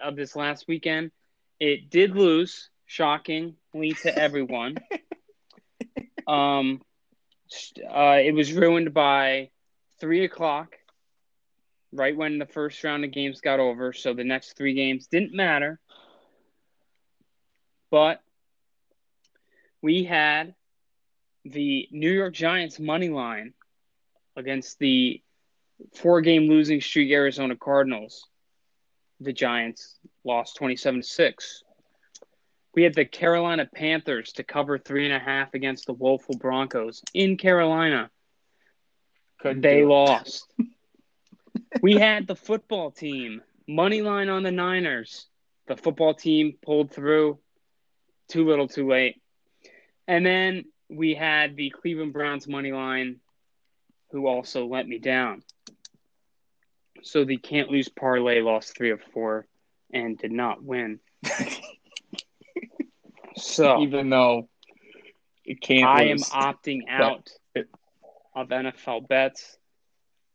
[0.01, 1.11] of this last weekend.
[1.59, 4.77] It did lose, shockingly to everyone.
[6.27, 6.81] um,
[7.89, 9.49] uh, it was ruined by
[9.99, 10.75] three o'clock,
[11.91, 13.91] right when the first round of games got over.
[13.91, 15.79] So the next three games didn't matter.
[17.93, 18.23] But
[19.83, 20.55] we had
[21.45, 23.53] the New York Giants money line
[24.35, 25.21] against the
[25.93, 28.27] four game losing streak Arizona Cardinals.
[29.19, 31.63] The Giants lost 27 to 6.
[32.73, 37.03] We had the Carolina Panthers to cover three and a half against the woeful Broncos
[37.13, 38.09] in Carolina.
[39.39, 40.51] Couldn't They lost.
[41.83, 45.27] we had the football team money line on the Niners.
[45.67, 47.37] The football team pulled through.
[48.29, 49.21] Too little, too late.
[50.07, 53.17] And then we had the Cleveland Browns money line,
[54.11, 55.43] who also let me down.
[57.03, 59.45] So the can't lose parlay lost three of four
[59.93, 60.99] and did not win.
[63.35, 64.47] So even though
[65.45, 65.85] it can't.
[65.85, 67.29] I am opting out
[68.35, 69.57] of NFL bets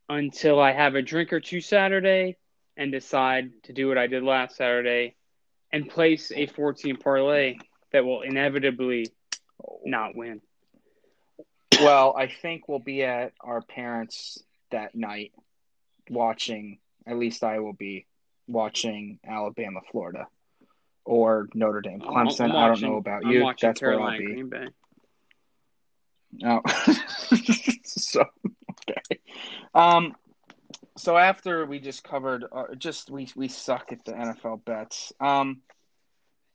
[0.09, 2.37] until I have a drink or two Saturday
[2.77, 5.17] and decide to do what I did last Saturday
[5.73, 7.57] and place a 14 parlay
[7.93, 9.07] that will inevitably
[9.85, 10.41] not win.
[11.81, 15.33] Well, I think we'll be at our parents that night
[16.11, 16.79] watching.
[17.07, 18.07] At least I will be
[18.47, 20.27] watching Alabama, Florida,
[21.05, 22.51] or Notre Dame, Clemson.
[22.51, 23.43] I'm I don't know about you.
[23.43, 24.25] watching That's where I'll Carolina be.
[24.25, 24.67] Green Bay.
[26.45, 26.61] Oh,
[27.85, 28.25] so
[28.91, 29.21] okay.
[29.75, 30.15] Um,
[30.97, 35.13] so after we just covered, uh, just we we suck at the NFL bets.
[35.21, 35.63] Um,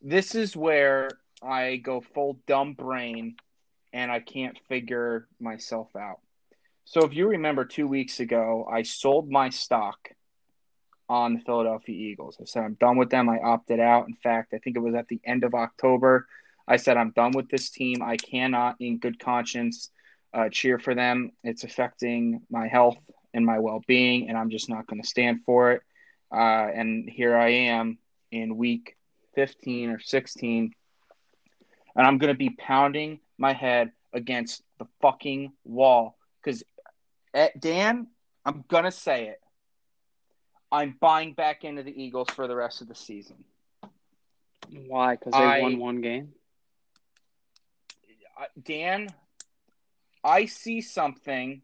[0.02, 1.10] this is where
[1.44, 3.36] I go full dumb brain,
[3.92, 6.20] and I can't figure myself out.
[6.86, 10.10] So if you remember, two weeks ago, I sold my stock
[11.10, 12.38] on the Philadelphia Eagles.
[12.42, 13.30] I said I'm done with them.
[13.30, 14.08] I opted out.
[14.08, 16.28] In fact, I think it was at the end of October.
[16.68, 18.02] I said I'm done with this team.
[18.02, 19.90] I cannot, in good conscience,
[20.34, 21.32] uh, cheer for them.
[21.44, 22.98] It's affecting my health
[23.34, 25.82] and my well-being, and I'm just not going to stand for it.
[26.32, 27.98] Uh, and here I am
[28.32, 28.96] in week
[29.36, 30.74] 15 or 16,
[31.96, 36.64] and I'm going to be pounding my head against the fucking wall because
[37.34, 38.08] eh, Dan,
[38.46, 39.40] I'm going to say it.
[40.72, 43.44] I'm buying back into the Eagles for the rest of the season.
[44.88, 45.16] Why?
[45.16, 46.34] Because they I- won one game.
[48.62, 49.08] Dan,
[50.24, 51.62] I see something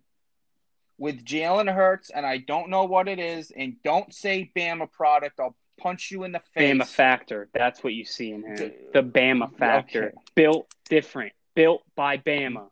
[0.97, 3.51] with Jalen Hurts, and I don't know what it is.
[3.51, 5.39] And don't say Bama product.
[5.39, 6.73] I'll punch you in the face.
[6.75, 7.49] Bama factor.
[7.53, 8.71] That's what you see in him.
[8.93, 10.05] The Bama factor.
[10.07, 10.15] Okay.
[10.35, 11.33] Built different.
[11.55, 12.67] Built by Bama.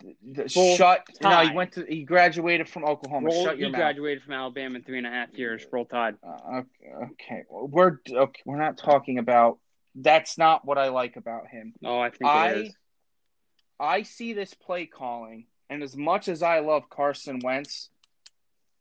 [0.51, 1.05] Full Shut.
[1.21, 1.49] No, Tide.
[1.49, 1.85] he went to.
[1.87, 3.27] He graduated from Oklahoma.
[3.27, 3.79] Roll, Shut your he mouth.
[3.79, 5.65] graduated from Alabama in three and a half years.
[5.71, 6.15] Roll Tide.
[6.25, 8.41] Uh, okay, okay, we're okay.
[8.45, 9.57] We're not talking about.
[9.95, 11.73] That's not what I like about him.
[11.83, 12.75] Oh, I think I- it is.
[13.79, 17.89] I see this play calling, and as much as I love Carson Wentz,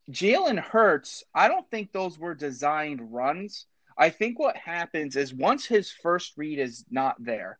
[0.09, 3.65] Jalen Hurts, I don't think those were designed runs.
[3.97, 7.57] I think what happens is once his first read is not there,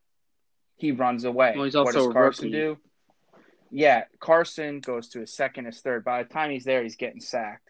[0.76, 1.54] he runs away.
[1.56, 2.78] Well, what does Carson do?
[3.72, 6.06] Yeah, Carson goes to his second, his third.
[6.06, 7.70] By the time he's there, he's getting sacked.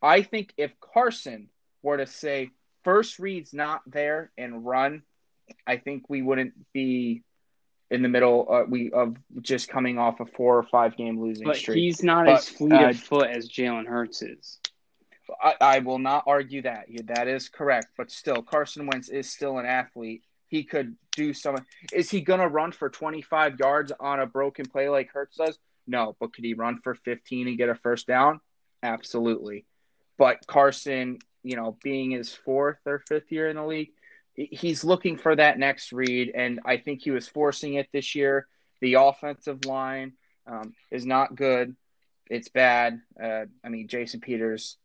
[0.00, 1.48] I think if Carson
[1.82, 2.50] were to say,
[2.84, 5.02] first read's not there and run,
[5.66, 7.22] I think we wouldn't be
[7.90, 11.46] in the middle uh, we of just coming off a four or five game losing
[11.46, 11.78] but streak.
[11.78, 14.58] he's not But, as fleet uh, of foot as Jalen Hurts is.
[15.42, 16.86] I, I will not argue that.
[17.04, 17.88] That is correct.
[17.96, 20.22] But still, Carson Wentz is still an athlete.
[20.48, 21.56] He could do some.
[21.92, 25.58] Is he going to run for 25 yards on a broken play like Hurts does?
[25.86, 26.16] No.
[26.20, 28.40] But could he run for 15 and get a first down?
[28.82, 29.66] Absolutely.
[30.18, 33.90] But Carson, you know, being his fourth or fifth year in the league,
[34.34, 36.32] he's looking for that next read.
[36.34, 38.46] And I think he was forcing it this year.
[38.80, 40.12] The offensive line
[40.46, 41.74] um, is not good.
[42.28, 43.00] It's bad.
[43.22, 44.76] Uh, I mean, Jason Peters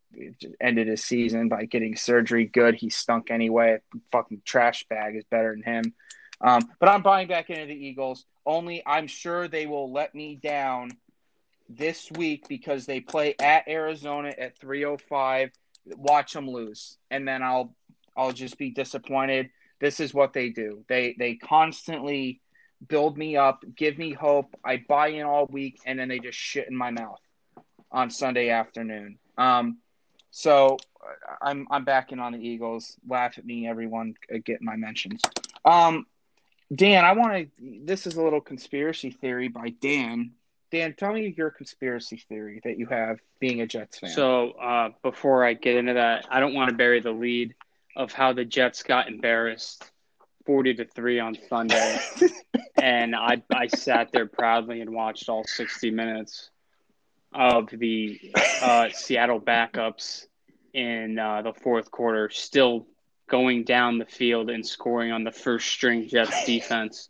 [0.60, 2.46] ended his season by getting surgery.
[2.46, 2.76] Good.
[2.76, 3.80] He stunk anyway.
[4.12, 5.94] Fucking trash bag is better than him.
[6.42, 8.26] Um, but I'm buying back into the Eagles.
[8.46, 10.92] Only I'm sure they will let me down
[11.70, 15.52] this week because they play at Arizona at 305.
[15.86, 17.76] Watch them lose, and then I'll
[18.16, 19.50] I'll just be disappointed.
[19.80, 20.84] This is what they do.
[20.88, 22.42] They they constantly
[22.88, 24.56] build me up, give me hope.
[24.64, 27.20] I buy in all week, and then they just shit in my mouth
[27.92, 29.18] on Sunday afternoon.
[29.38, 29.78] Um,
[30.32, 30.78] so
[31.42, 32.98] I'm I'm backing on the Eagles.
[33.08, 34.16] Laugh at me, everyone.
[34.34, 35.22] uh, Get my mentions.
[35.66, 36.06] Um,
[36.74, 37.48] Dan, I want to.
[37.86, 40.32] This is a little conspiracy theory by Dan.
[40.72, 44.10] Dan, tell me your conspiracy theory that you have being a Jets fan.
[44.12, 47.54] So uh, before I get into that, I don't want to bury the lead
[47.98, 49.84] of how the Jets got embarrassed,
[50.46, 52.00] forty to three on Sunday,
[52.82, 56.51] and I I sat there proudly and watched all sixty minutes
[57.34, 58.20] of the
[58.62, 60.26] uh, Seattle backups
[60.74, 62.88] in uh, the fourth quarter, still
[63.28, 67.10] going down the field and scoring on the first string Jets defense.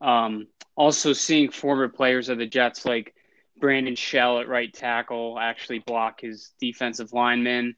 [0.00, 3.14] Um, also, seeing former players of the Jets like
[3.58, 7.76] Brandon Shell at right tackle actually block his defensive lineman.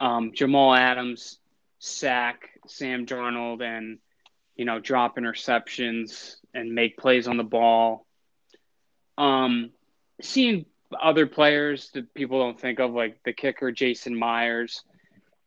[0.00, 1.38] Um, Jamal Adams
[1.80, 3.98] sack Sam Darnold and
[4.56, 8.06] you know drop interceptions and make plays on the ball.
[9.16, 9.70] Um,
[10.20, 10.66] seeing
[11.00, 14.84] other players that people don't think of, like the kicker Jason Myers,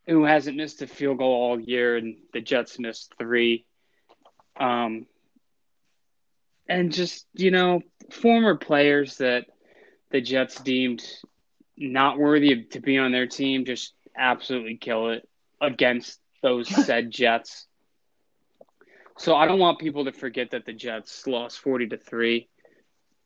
[0.08, 3.66] who hasn't missed a field goal all year, and the Jets missed three.
[4.60, 5.06] Um,
[6.68, 7.82] and just you know,
[8.12, 9.46] former players that
[10.12, 11.04] the Jets deemed
[11.78, 15.28] not worthy to be on their team just absolutely kill it
[15.60, 17.68] against those said Jets.
[19.18, 22.48] So I don't want people to forget that the Jets lost 40 to 3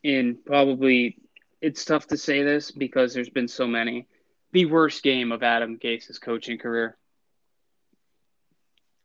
[0.04, 1.18] in probably
[1.66, 4.08] it's tough to say this because there's been so many
[4.52, 6.96] the worst game of Adam Gase's coaching career.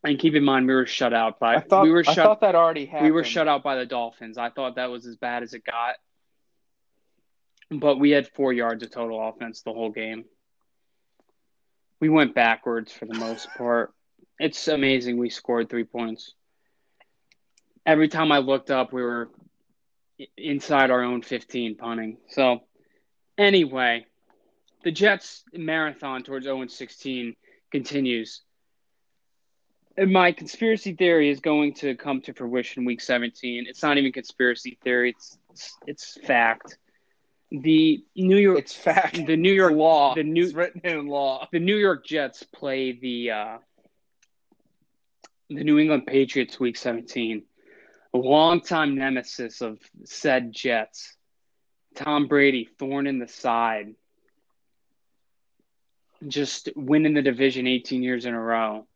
[0.05, 2.42] And keep in mind we were shut out by I thought we were I thought
[2.42, 3.07] that already happened.
[3.07, 4.37] we were shut out by the Dolphins.
[4.37, 5.96] I thought that was as bad as it got.
[7.70, 10.27] But we had four yards of total offense the whole game.
[11.99, 13.92] We went backwards for the most part.
[14.38, 16.35] It's amazing we scored three points.
[17.87, 19.31] Every time I looked up, we were
[20.37, 22.18] inside our own 15 punting.
[22.28, 22.61] So,
[23.38, 24.06] anyway,
[24.85, 27.37] the Jets marathon towards 0 16
[27.70, 28.42] continues.
[29.96, 33.66] And my conspiracy theory is going to come to fruition week 17.
[33.68, 36.78] It's not even conspiracy theory, it's it's, it's fact.
[37.50, 39.26] The New York It's fact.
[39.26, 40.14] the New York law.
[40.14, 41.48] the new it's written in law.
[41.52, 43.59] the New York Jets play the uh,
[45.48, 47.42] the New England Patriots week 17.
[48.12, 51.16] Longtime nemesis of said Jets.
[51.94, 53.94] Tom Brady, thorn in the side.
[56.27, 58.87] Just winning the division 18 years in a row.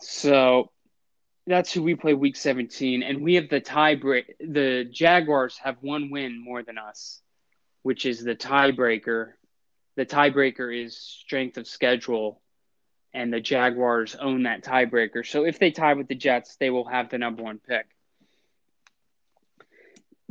[0.00, 0.70] So
[1.46, 3.02] that's who we play week 17.
[3.02, 4.34] And we have the tie break.
[4.38, 7.20] The Jaguars have one win more than us,
[7.82, 9.32] which is the tiebreaker.
[9.96, 12.41] The tiebreaker is strength of schedule,
[13.14, 15.26] and the Jaguars own that tiebreaker.
[15.26, 17.86] So if they tie with the Jets, they will have the number one pick.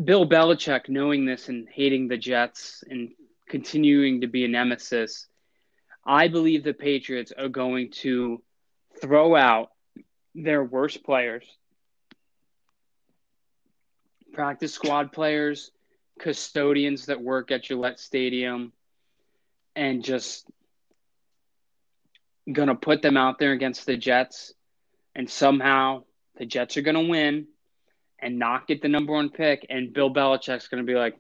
[0.04, 3.12] Bill Belichick, knowing this and hating the Jets and
[3.48, 5.28] continuing to be a nemesis,
[6.04, 8.42] I believe the Patriots are going to
[9.00, 9.72] throw out
[10.34, 11.46] their worst players,
[14.34, 15.72] practice squad players,
[16.20, 18.72] custodians that work at Gillette Stadium,
[19.76, 20.50] and just
[22.50, 24.54] gonna put them out there against the Jets,
[25.16, 26.04] and somehow
[26.38, 27.48] the Jets are gonna win
[28.20, 31.20] and not get the number one pick, and Bill Belichick's gonna be like,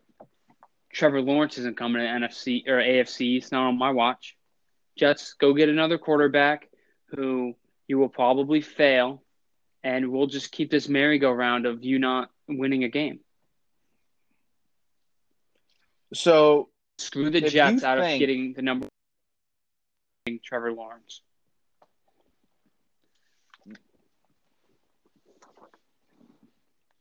[0.93, 4.35] Trevor Lawrence isn't coming to NFC or AFC East, not on my watch.
[4.97, 6.69] Jets, go get another quarterback
[7.07, 7.55] who
[7.87, 9.23] you will probably fail,
[9.83, 13.19] and we'll just keep this merry-go-round of you not winning a game.
[16.13, 18.87] So Screw the Jets out of getting the number.
[20.43, 21.21] Trevor Lawrence.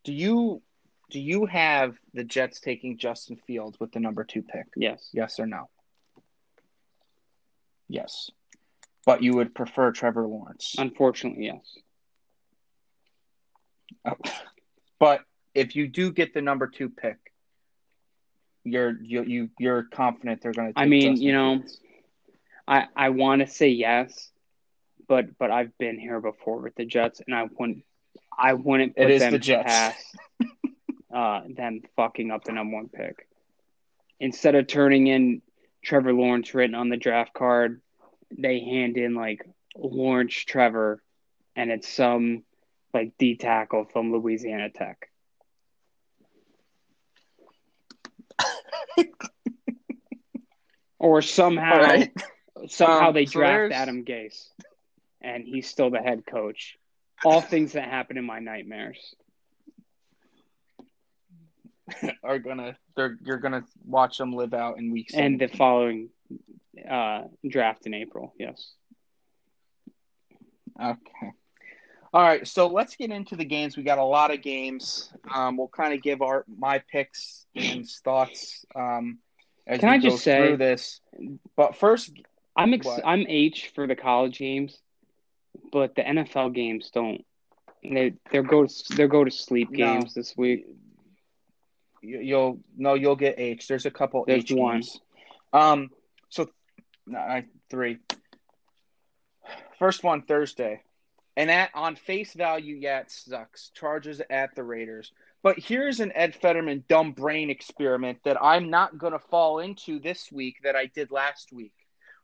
[0.05, 0.63] Do you
[1.11, 4.67] do you have the Jets taking Justin Fields with the number two pick?
[4.77, 5.11] Yes.
[5.13, 5.69] Yes or no?
[7.89, 8.31] Yes.
[9.05, 10.77] But you would prefer Trevor Lawrence.
[10.79, 11.79] Unfortunately, yes.
[14.05, 14.15] Oh.
[14.99, 15.23] But
[15.55, 17.17] if you do get the number two pick,
[18.65, 20.79] you're you, you you're confident they're going to.
[20.79, 21.81] I mean, Justin you know, Fields.
[22.71, 24.31] I I want to say yes,
[25.09, 27.85] but but I've been here before with the Jets, and I wouldn't
[28.39, 29.67] I wouldn't put it is them the Jets.
[29.67, 30.17] past
[31.15, 33.27] uh, them fucking up the number one pick.
[34.21, 35.43] Instead of turning in
[35.83, 37.81] Trevor Lawrence written on the draft card,
[38.31, 39.45] they hand in like
[39.77, 41.03] Lawrence Trevor,
[41.57, 42.45] and it's some
[42.95, 45.09] like D tackle from Louisiana Tech.
[51.01, 52.13] or somehow right.
[52.69, 54.49] Somehow um, they draft so Adam Gase,
[55.21, 56.77] and he's still the head coach.
[57.25, 59.15] All things that happen in my nightmares
[62.23, 66.09] are gonna they're you're gonna watch them live out in weeks and the following
[66.89, 68.35] uh, draft in April.
[68.39, 68.73] Yes.
[70.81, 71.33] Okay.
[72.13, 73.77] All right, so let's get into the games.
[73.77, 75.13] We got a lot of games.
[75.33, 79.19] Um, we'll kind of give our my picks and thoughts um,
[79.65, 81.01] as Can we I go just say, through this.
[81.57, 82.11] But first,
[82.57, 84.79] I'm ex- I'm H for the college games,
[85.73, 87.25] but the NFL games don't.
[87.83, 90.67] They they go to they go to sleep games no, this week.
[92.03, 93.69] You'll no, you'll get H.
[93.69, 94.77] There's a couple There's H one.
[94.77, 95.01] games.
[95.53, 95.91] Um,
[96.29, 96.49] so
[97.07, 97.99] no, three.
[99.79, 100.83] First one Thursday.
[101.37, 103.71] And at on face value, yeah, it sucks.
[103.71, 105.13] Chargers at the Raiders.
[105.43, 109.99] But here's an Ed Fetterman dumb brain experiment that I'm not going to fall into
[109.99, 111.73] this week that I did last week.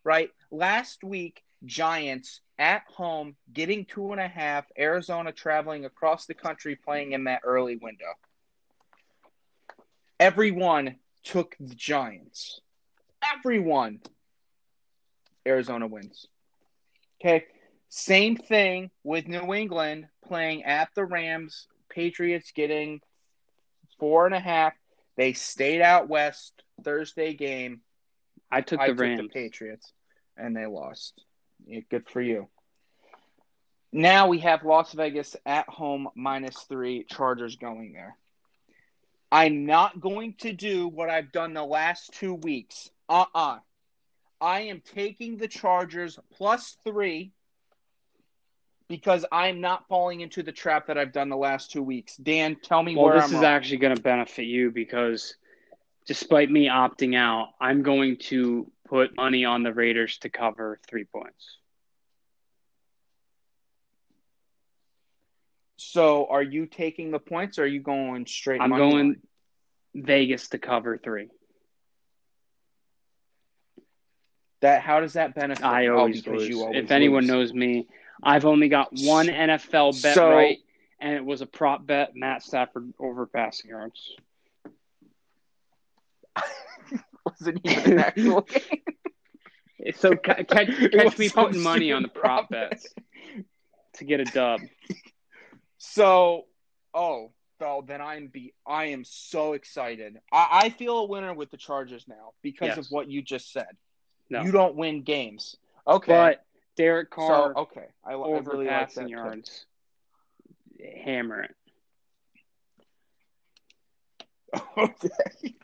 [0.07, 0.31] Right?
[0.53, 6.77] Last week, Giants at home, getting two and a half, Arizona traveling across the country,
[6.77, 8.15] playing in that early window.
[10.21, 10.95] Everyone
[11.25, 12.61] took the Giants.
[13.37, 14.01] Everyone.
[15.45, 16.29] Arizona wins.
[17.21, 17.47] Okay.
[17.89, 21.67] Same thing with New England playing at the Rams.
[21.89, 23.01] Patriots getting
[23.99, 24.75] four and a half.
[25.17, 27.81] They stayed out west Thursday game.
[28.51, 29.23] I took I the Rams.
[29.23, 29.93] the Patriots,
[30.37, 31.23] and they lost.
[31.67, 32.49] Yeah, good for you.
[33.93, 37.05] Now we have Las Vegas at home minus three.
[37.05, 38.17] Chargers going there.
[39.33, 42.91] I'm not going to do what I've done the last two weeks.
[43.09, 43.55] Uh uh-uh.
[43.55, 43.59] uh
[44.39, 47.33] I am taking the Chargers plus three
[48.89, 52.17] because I'm not falling into the trap that I've done the last two weeks.
[52.17, 53.45] Dan, tell me well, where this I'm is wrong.
[53.45, 55.37] actually going to benefit you because
[56.07, 61.05] despite me opting out, I'm going to put money on the Raiders to cover three
[61.05, 61.59] points.
[65.77, 68.61] So, are you taking the points or are you going straight?
[68.61, 69.21] I'm going line?
[69.95, 71.29] Vegas to cover three.
[74.63, 75.65] That how does that benefit?
[75.65, 76.57] I oh, always oh, lose.
[76.57, 77.31] Always if anyone lose.
[77.31, 77.89] knows me,
[78.23, 80.59] I've only got one NFL bet so, right,
[81.01, 84.17] and it was a prop bet: Matt Stafford over passing yards.
[87.41, 88.81] Wasn't even an actual game.
[89.95, 92.87] So catch, catch me putting money on the prop bets
[93.95, 94.61] to get a dub.
[95.79, 96.47] So,
[96.95, 100.19] oh, so then I'm be I am so excited.
[100.33, 102.79] I, I feel a winner with the Chargers now because yes.
[102.79, 103.69] of what you just said.
[104.29, 104.43] No.
[104.43, 105.57] You don't win games.
[105.87, 106.13] Okay.
[106.13, 106.45] But
[106.77, 107.87] Derek Carr so, okay.
[108.05, 109.67] I, over I really like yards.
[111.05, 111.55] Hammer it.
[114.77, 115.55] Okay.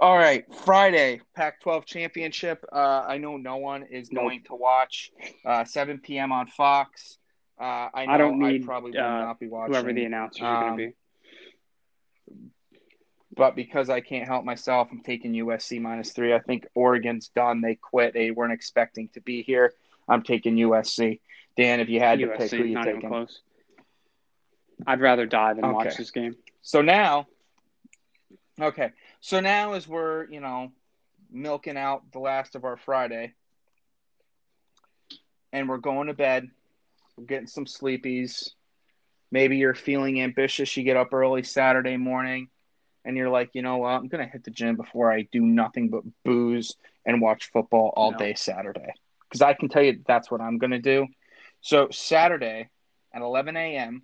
[0.00, 2.64] All right, Friday, Pac-12 championship.
[2.72, 5.12] Uh, I know no one is going to watch.
[5.44, 6.32] Uh, 7 p.m.
[6.32, 7.18] on Fox.
[7.60, 9.74] Uh, I, know I don't need, probably will uh, not be watching.
[9.74, 10.94] Whoever the announcers are Um, going to
[12.30, 12.36] be.
[13.36, 16.32] but because I can't help myself, I'm taking USC minus three.
[16.32, 17.60] I think Oregon's done.
[17.60, 18.14] They quit.
[18.14, 19.74] They weren't expecting to be here.
[20.08, 21.20] I'm taking USC.
[21.58, 23.06] Dan, if you had to pick, who you taking?
[23.06, 23.42] close.
[24.86, 26.36] I'd rather die than watch this game.
[26.62, 27.26] So now,
[28.58, 28.92] okay.
[29.20, 30.72] So now, as we're you know
[31.30, 33.34] milking out the last of our Friday,
[35.52, 36.48] and we're going to bed,
[37.16, 38.50] we're getting some sleepies.
[39.30, 40.76] Maybe you're feeling ambitious.
[40.76, 42.48] You get up early Saturday morning,
[43.04, 43.90] and you're like, you know what?
[43.90, 48.12] I'm gonna hit the gym before I do nothing but booze and watch football all
[48.12, 48.18] No.
[48.18, 48.92] day Saturday.
[49.28, 51.06] Because I can tell you that's what I'm gonna do.
[51.60, 52.68] So Saturday
[53.12, 54.02] at 11 a.m.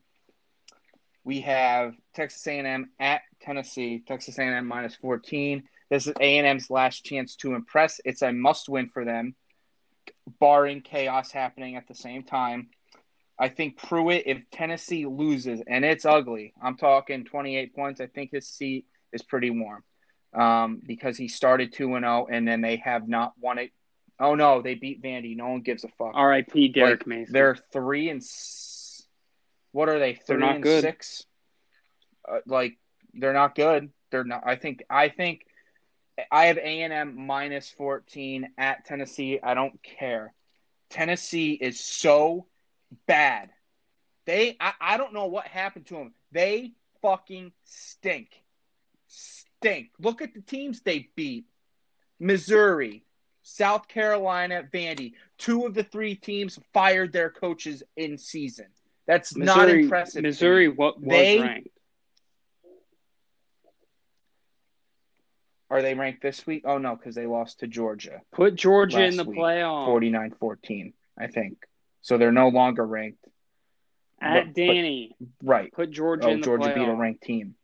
[1.24, 4.02] We have Texas A&M at Tennessee.
[4.06, 5.62] Texas A&M minus 14.
[5.90, 8.00] This is A&M's last chance to impress.
[8.04, 9.34] It's a must-win for them.
[10.40, 12.68] barring chaos happening at the same time.
[13.38, 18.30] I think Pruitt, if Tennessee loses, and it's ugly, I'm talking 28 points, I think
[18.32, 19.84] his seat is pretty warm
[20.32, 23.70] um, because he started 2 and 0, and then they have not won it.
[24.18, 25.36] Oh, no, they beat Vandy.
[25.36, 26.12] No one gives a fuck.
[26.14, 26.68] R.I.P.
[26.68, 27.32] Derek Like, Mason.
[27.34, 28.22] They're 3 and.
[28.22, 29.06] s-
[29.72, 30.14] What are they?
[30.14, 30.80] 3 They're not and good.
[30.82, 31.26] 6?
[32.26, 32.78] Uh, like,
[33.18, 33.90] they're not good.
[34.10, 34.42] They're not.
[34.46, 34.84] I think.
[34.88, 35.46] I think.
[36.30, 39.38] I have A and M minus fourteen at Tennessee.
[39.42, 40.32] I don't care.
[40.88, 42.46] Tennessee is so
[43.06, 43.50] bad.
[44.24, 44.56] They.
[44.60, 46.14] I, I don't know what happened to them.
[46.32, 48.28] They fucking stink.
[49.08, 49.90] Stink.
[49.98, 51.46] Look at the teams they beat:
[52.18, 53.04] Missouri,
[53.42, 55.12] South Carolina, Vandy.
[55.38, 58.66] Two of the three teams fired their coaches in season.
[59.06, 60.22] That's not impressive.
[60.22, 61.68] Missouri what was They- ranked.
[65.68, 66.62] Are they ranked this week?
[66.64, 68.22] Oh no, because they lost to Georgia.
[68.32, 69.88] Put Georgia in the week, playoff.
[69.88, 71.58] 49-14, I think.
[72.02, 73.24] So they're no longer ranked.
[74.20, 75.16] At but- Danny.
[75.42, 75.72] Right.
[75.72, 76.74] Put Georgia Oh, in the Georgia playoff.
[76.76, 77.54] beat a ranked team.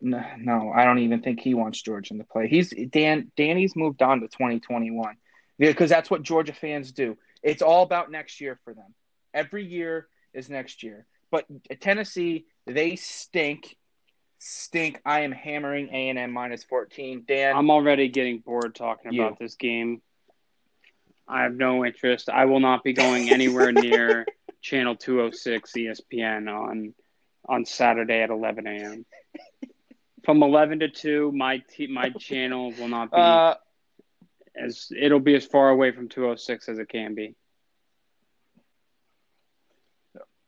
[0.00, 2.48] No, no, I don't even think he wants Georgia in the play.
[2.48, 3.30] He's Dan.
[3.36, 5.16] Danny's moved on to 2021
[5.58, 7.18] because that's what Georgia fans do.
[7.42, 8.94] It's all about next year for them.
[9.34, 11.04] Every year is next year.
[11.30, 11.46] But
[11.80, 13.76] Tennessee, they stink,
[14.42, 15.00] stink.
[15.04, 17.24] I am hammering A and M minus 14.
[17.26, 19.22] Dan, I'm already getting bored talking You.
[19.22, 20.02] about this game.
[21.28, 22.28] I have no interest.
[22.28, 24.26] I will not be going anywhere near
[24.60, 26.94] channel 206 ESPN on
[27.48, 29.04] on Saturday at 11 a.m.
[30.24, 33.54] From 11 to 2, my t- my channel will not be uh,
[34.56, 37.34] as it'll be as far away from 206 as it can be.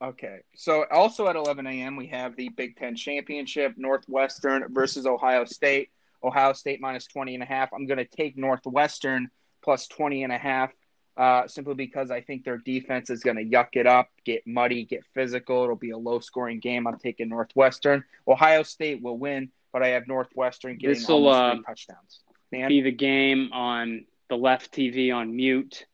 [0.05, 0.41] Okay.
[0.55, 1.97] So also at 11 a.m.
[1.97, 5.91] we have the Big Ten Championship, Northwestern versus Ohio State.
[6.23, 7.73] Ohio State minus 20 and a half.
[7.73, 9.29] I'm going to take Northwestern
[9.63, 10.73] plus 20 and a half
[11.17, 14.85] uh, simply because I think their defense is going to yuck it up, get muddy,
[14.85, 15.63] get physical.
[15.63, 16.87] It'll be a low scoring game.
[16.87, 18.05] I'm taking Northwestern.
[18.27, 22.21] Ohio State will win, but I have Northwestern getting This'll, almost uh, touchdowns.
[22.53, 22.69] Dan?
[22.69, 25.87] Be the game on the left TV on mute.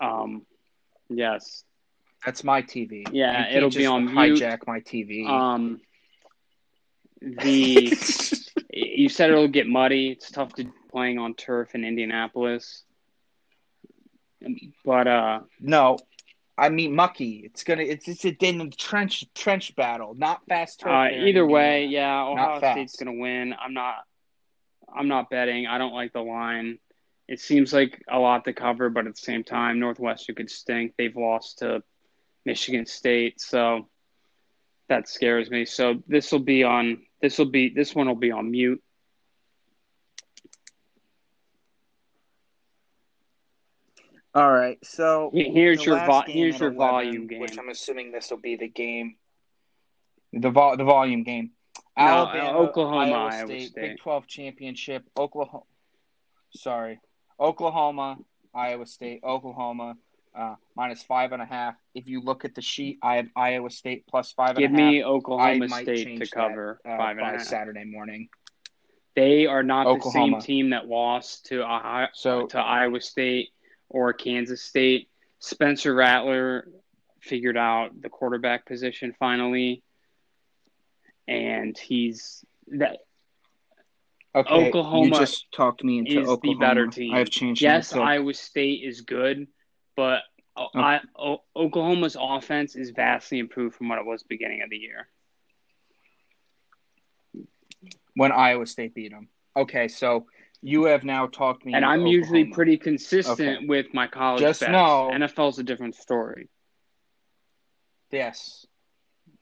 [0.00, 0.44] Um,
[1.08, 1.64] yes.
[2.24, 3.06] That's my TV.
[3.12, 4.40] Yeah, it'll be on mute.
[4.40, 5.26] hijack my TV.
[5.26, 5.80] Um,
[7.20, 7.96] the
[8.72, 10.10] you said it'll get muddy.
[10.10, 12.82] It's tough to playing on turf in Indianapolis,
[14.84, 15.98] but uh, No,
[16.56, 17.42] I mean mucky.
[17.44, 17.82] It's gonna.
[17.82, 20.92] It's it's a in trench trench battle, not fast turf.
[20.92, 22.58] uh either way, yeah, Ohio.
[22.58, 23.54] State's gonna win.
[23.58, 23.96] I'm not.
[24.94, 25.66] I'm not betting.
[25.66, 26.78] I don't like the line.
[27.28, 30.94] It seems like a lot to cover, but at the same time, Northwestern could stink.
[30.98, 31.82] They've lost to
[32.44, 33.88] Michigan State, so
[34.88, 35.64] that scares me.
[35.64, 37.02] So this will be on.
[37.20, 37.68] This will be.
[37.68, 38.82] This one will be on mute.
[44.32, 47.40] All right, so Here's your vo- here's your 11, volume game.
[47.40, 49.16] which I'm assuming this will be the game.
[50.32, 51.50] The vol the volume game.
[51.96, 53.80] No, Alabama, uh, Oklahoma, Iowa Iowa State, State.
[53.80, 55.02] Big 12 championship.
[55.18, 55.64] Oklahoma.
[56.54, 57.00] Sorry,
[57.40, 58.18] Oklahoma,
[58.54, 59.96] Iowa State, Oklahoma.
[60.32, 61.74] Uh, minus five and a half.
[61.92, 64.70] If you look at the sheet, I have Iowa State plus five and a Give
[64.70, 67.42] me Oklahoma State to that, cover uh, five and a by half.
[67.46, 68.28] Saturday morning.
[69.16, 73.48] They are not the same team that lost to Ohio, So to Iowa State
[73.88, 75.08] or Kansas State.
[75.40, 76.68] Spencer Rattler
[77.20, 79.82] figured out the quarterback position finally,
[81.26, 82.98] and he's that.
[84.34, 87.14] okay, Oklahoma you just talked me into is the better team.
[87.14, 87.62] I have changed.
[87.62, 87.92] Yes.
[87.92, 89.48] Iowa State is good,
[90.00, 90.22] but
[90.56, 90.80] O- oh.
[90.80, 95.06] I, o- Oklahoma's offense is vastly improved from what it was beginning of the year.
[98.14, 99.28] when Iowa State beat them.
[99.56, 100.26] Okay, so
[100.62, 101.72] you have now talked me.
[101.74, 103.66] And I'm usually pretty consistent Okay.
[103.66, 104.72] with my college Just bets.
[104.72, 106.48] know- NFL's a different story.
[108.10, 108.66] Yes.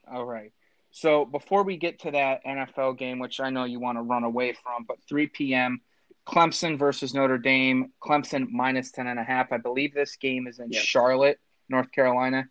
[0.09, 0.53] All right.
[0.91, 4.23] So before we get to that NFL game, which I know you want to run
[4.23, 5.81] away from, but 3 p.m.
[6.29, 7.91] Clemson versus Notre Dame.
[8.01, 9.51] Clemson minus 10 and a half.
[9.51, 10.81] I believe this game is in Yep.
[10.83, 12.47] Charlotte, North Carolina,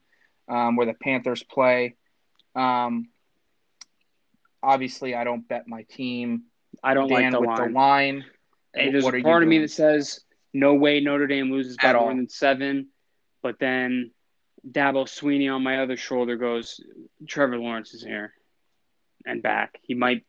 [0.48, 1.96] um, where the Panthers play.
[2.54, 3.08] Um,
[4.62, 6.44] obviously, I don't bet my team.
[6.82, 7.72] I don't Dan like the with line.
[7.72, 8.24] the line.
[8.74, 10.20] Hey, there's a part of me that says
[10.52, 12.88] no way Notre Dame loses by more than seven,
[13.42, 14.10] but then
[14.68, 16.80] Dabo Swinney on my other shoulder goes,
[17.26, 18.32] Trevor Lawrence is here
[19.24, 19.78] and back.
[19.82, 20.24] He might,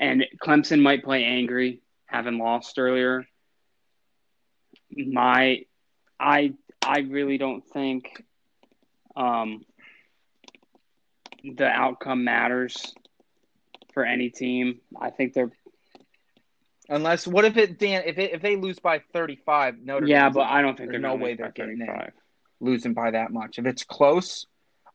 [0.00, 3.26] and Clemson might play angry, having lost earlier.
[4.90, 5.64] My,
[6.18, 6.54] I,
[6.84, 8.24] I really don't think,
[9.16, 9.64] um,
[11.44, 12.92] the outcome matters
[13.94, 14.80] for any team.
[15.00, 15.52] I think they're
[16.88, 20.10] Unless what if it Dan if it, if they lose by thirty five Notre Dame
[20.10, 20.42] Yeah, Dame's but.
[20.42, 21.88] I don't think There's no way they're getting in
[22.60, 23.58] losing by that much.
[23.58, 24.46] If it's close,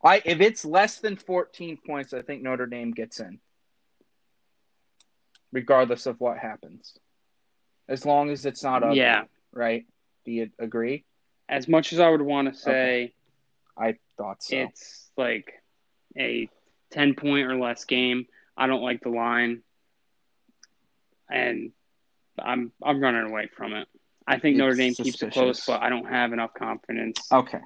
[0.02, 3.40] I if it's less than fourteen points, I think Notre Dame gets in.
[5.52, 6.94] Regardless of what happens.
[7.88, 9.24] As long as it's not ugly, Yeah.
[9.52, 9.84] right?
[10.24, 11.04] Do you agree?
[11.48, 13.12] As much as I would want to say
[13.76, 14.56] I thought so.
[14.56, 15.52] it's like
[16.18, 16.48] a
[16.90, 18.26] 10 point or less game,
[18.56, 19.62] I don't like the line.
[21.30, 21.72] And
[22.38, 23.88] I'm I'm running away from it.
[24.26, 27.60] I think It's Notre Dame keeps it close, but I don't have enough confidence okay.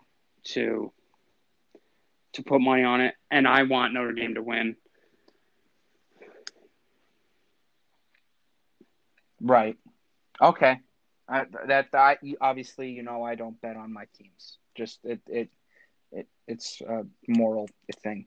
[0.44, 0.92] to
[2.32, 4.76] to put money on it, and I want Notre Dame to win.
[9.40, 9.76] Right.
[10.40, 10.80] Okay.
[11.28, 14.58] I, that I obviously you know I don't bet on my teams.
[14.76, 15.50] Just it it,
[16.12, 17.68] it it's a moral
[18.02, 18.26] thing.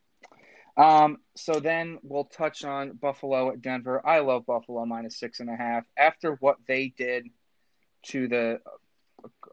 [0.77, 1.17] Um.
[1.35, 4.05] So then we'll touch on Buffalo at Denver.
[4.05, 7.27] I love Buffalo minus six and a half after what they did
[8.07, 8.59] to the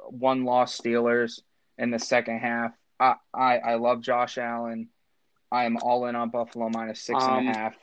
[0.08, 1.40] one loss Steelers
[1.78, 2.72] in the second half.
[2.98, 4.88] I I, I love Josh Allen.
[5.50, 7.74] I am all in on Buffalo minus six and Um, a half.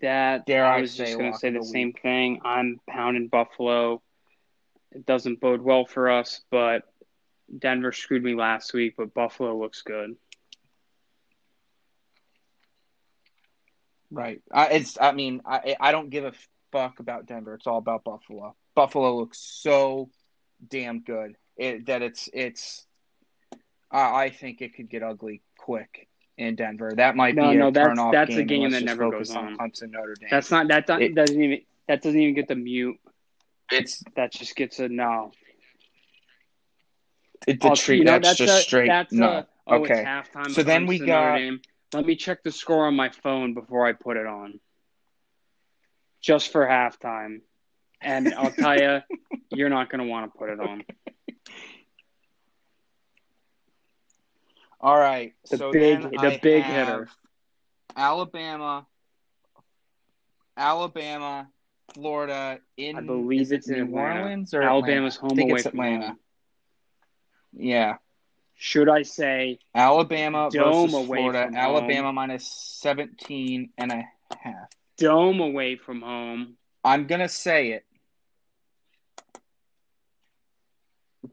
[0.00, 2.40] That Dare I I was just going to say the the same thing.
[2.44, 4.02] I'm pounding Buffalo.
[4.92, 6.82] It doesn't bode well for us, but
[7.56, 8.94] Denver screwed me last week.
[8.96, 10.16] But Buffalo looks good.
[14.10, 14.42] Right.
[14.52, 14.98] I, it's.
[15.00, 16.32] I mean, I I don't give a
[16.70, 17.54] fuck about Denver.
[17.54, 18.54] It's all about Buffalo.
[18.74, 20.10] Buffalo looks so
[20.68, 22.86] damn good it, that it's it's.
[23.90, 26.08] I I think it could get ugly quick
[26.38, 26.92] in Denver.
[26.96, 28.46] That might No, be a no, that's- turn-off that's a game.
[28.46, 29.56] game Let's that just never focus goes on on.
[29.70, 30.28] Clemson Notre Dame.
[30.30, 32.98] That's not that do- It- doesn't even that doesn't even get the mute.
[33.70, 35.32] it's That just gets a no.
[37.46, 37.98] it, the Oh, treat.
[37.98, 39.26] you know, that's, just a, straight That's no.
[39.28, 39.94] A, oh, Okay.
[40.00, 40.50] it's halftime.
[40.52, 41.60] So then we Clemson, got- Notre Dame.
[41.94, 44.60] Let me check the score on my phone before I put it on.
[46.22, 47.40] Just for halftime,
[48.00, 49.00] and I'll tell you,
[49.50, 50.84] you're not going to want to put it on.
[54.82, 55.34] All right.
[55.50, 57.08] The so big- then the I big hitter.
[57.96, 58.86] Alabama,
[60.56, 61.48] Alabama,
[61.94, 62.60] Florida.
[62.76, 63.98] In I believe it's in New.
[63.98, 65.34] Orleans or Alabama's Atlanta?
[65.42, 66.06] home away from Atlanta.
[66.08, 66.18] home.
[67.54, 67.96] Yeah,
[68.56, 71.46] Should I say Alabama Dome versus away Florida.
[71.46, 72.14] from Alabama home.
[72.14, 74.04] minus 17 and a
[74.38, 74.70] half.
[74.96, 76.56] dome away from home?
[76.82, 77.84] I'm gonna say it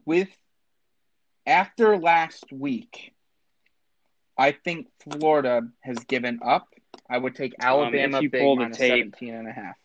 [0.04, 0.28] with
[1.46, 3.14] after last week.
[4.40, 6.66] I think Florida has given up.
[7.10, 9.76] I would take Alabama Um, you pull the minus tape- 17 and a half.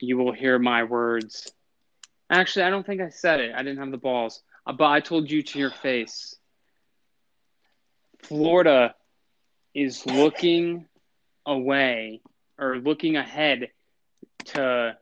[0.00, 1.50] You will hear my words.
[2.28, 3.54] Actually, I don't think I said it.
[3.54, 6.36] I didn't have the balls, Uh, but I told you to your face.
[8.18, 8.94] Florida
[9.72, 10.86] is looking
[11.46, 12.20] away
[12.58, 13.70] or looking ahead
[14.46, 14.98] to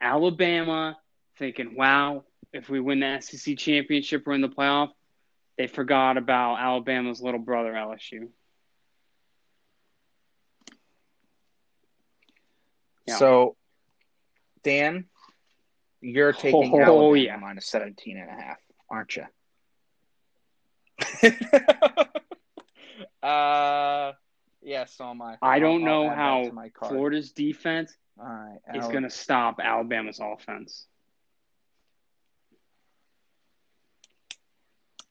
[0.00, 0.96] Alabama,
[1.38, 4.92] thinking, "Wow, if we win the SEC championship, we're in the playoff."
[5.58, 8.28] They forgot about Alabama's little brother, LSU.
[13.06, 13.16] Yeah.
[13.16, 13.56] So,
[14.62, 15.06] Dan,
[16.00, 17.36] you're taking Oh, Alabama yeah.
[17.36, 19.24] minus 17 and a half, aren't you?
[23.28, 24.12] uh,
[24.62, 25.36] yeah, so am I.
[25.42, 26.70] I don't I'll- I'll know how my.
[26.78, 30.86] Florida's defense All right, is going to stop Alabama's offense.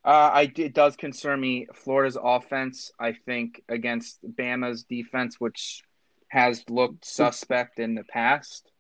[0.08, 1.68] Uh, I it does concern me.
[1.74, 5.84] Florida's offense, I think, against Bama's defense, which
[6.30, 8.72] has looked suspect in the past.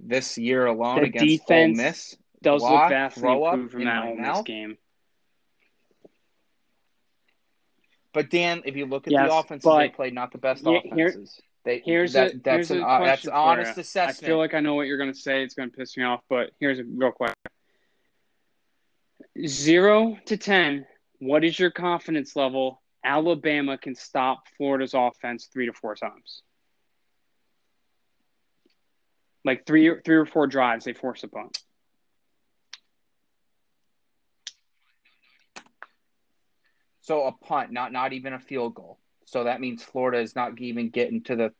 [0.00, 4.16] This year alone The against defense Ole Miss, Does look vastly improved from that Ole
[4.16, 4.78] Miss game.
[8.14, 10.80] but Dan, if you look at Yes, the offenses they played, not the best here-
[10.84, 11.38] here- offenses.
[11.64, 14.24] they Here's that, a, that's here's an a uh, that's question an honest assessment.
[14.24, 15.42] I feel like I know what you're going to say.
[15.42, 17.35] It's going to piss me off, but here's a real question.
[19.44, 20.86] Zero to ten.
[21.18, 22.82] What is your confidence level?
[23.04, 26.42] Alabama can stop Florida's offense three to four times.
[29.44, 31.58] Like three, or- three or four drives, they force a punt.
[37.00, 38.98] so a punt, not not even a field goal.
[39.26, 41.52] So that means Florida is not even getting to the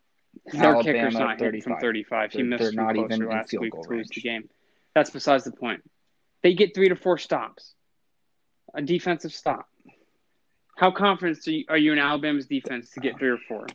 [0.53, 1.63] Their Alabama kicker's not hitting 35.
[1.63, 2.33] from 35.
[2.33, 4.49] He They're- missed they're not even last field week goal to lose the game.
[4.95, 5.83] That's besides the point.
[6.43, 7.75] They get three to four stops.
[8.75, 9.67] A defensive stop.
[10.77, 13.67] How confident are you, are you in Alabama's defense to get three or four?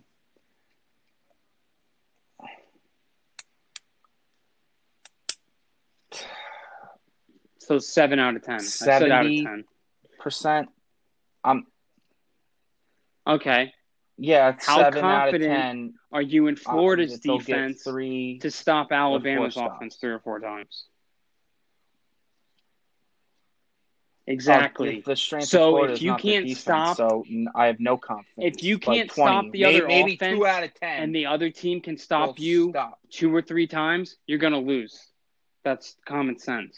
[7.59, 8.59] So seven out of ten.
[8.59, 9.63] Said out of ten.
[10.19, 10.69] percent.
[11.43, 11.65] Um,
[13.27, 13.73] Okay.
[14.17, 18.39] Yeah, it's How seven out of confident are you in Florida's defense three.
[18.39, 20.85] to stop Alabama's offense three or four times?
[24.20, 24.97] Uh, Exactly.
[24.97, 27.25] the, the strength So if you can't defense, stop- so
[27.55, 28.57] I have no confidence.
[28.57, 31.25] If you can't 20, stop the other maybe offense two out of ten, and the
[31.27, 32.99] other team can stop you Stop.
[33.09, 34.99] two or three times, you're going to lose.
[35.63, 36.77] That's common sense.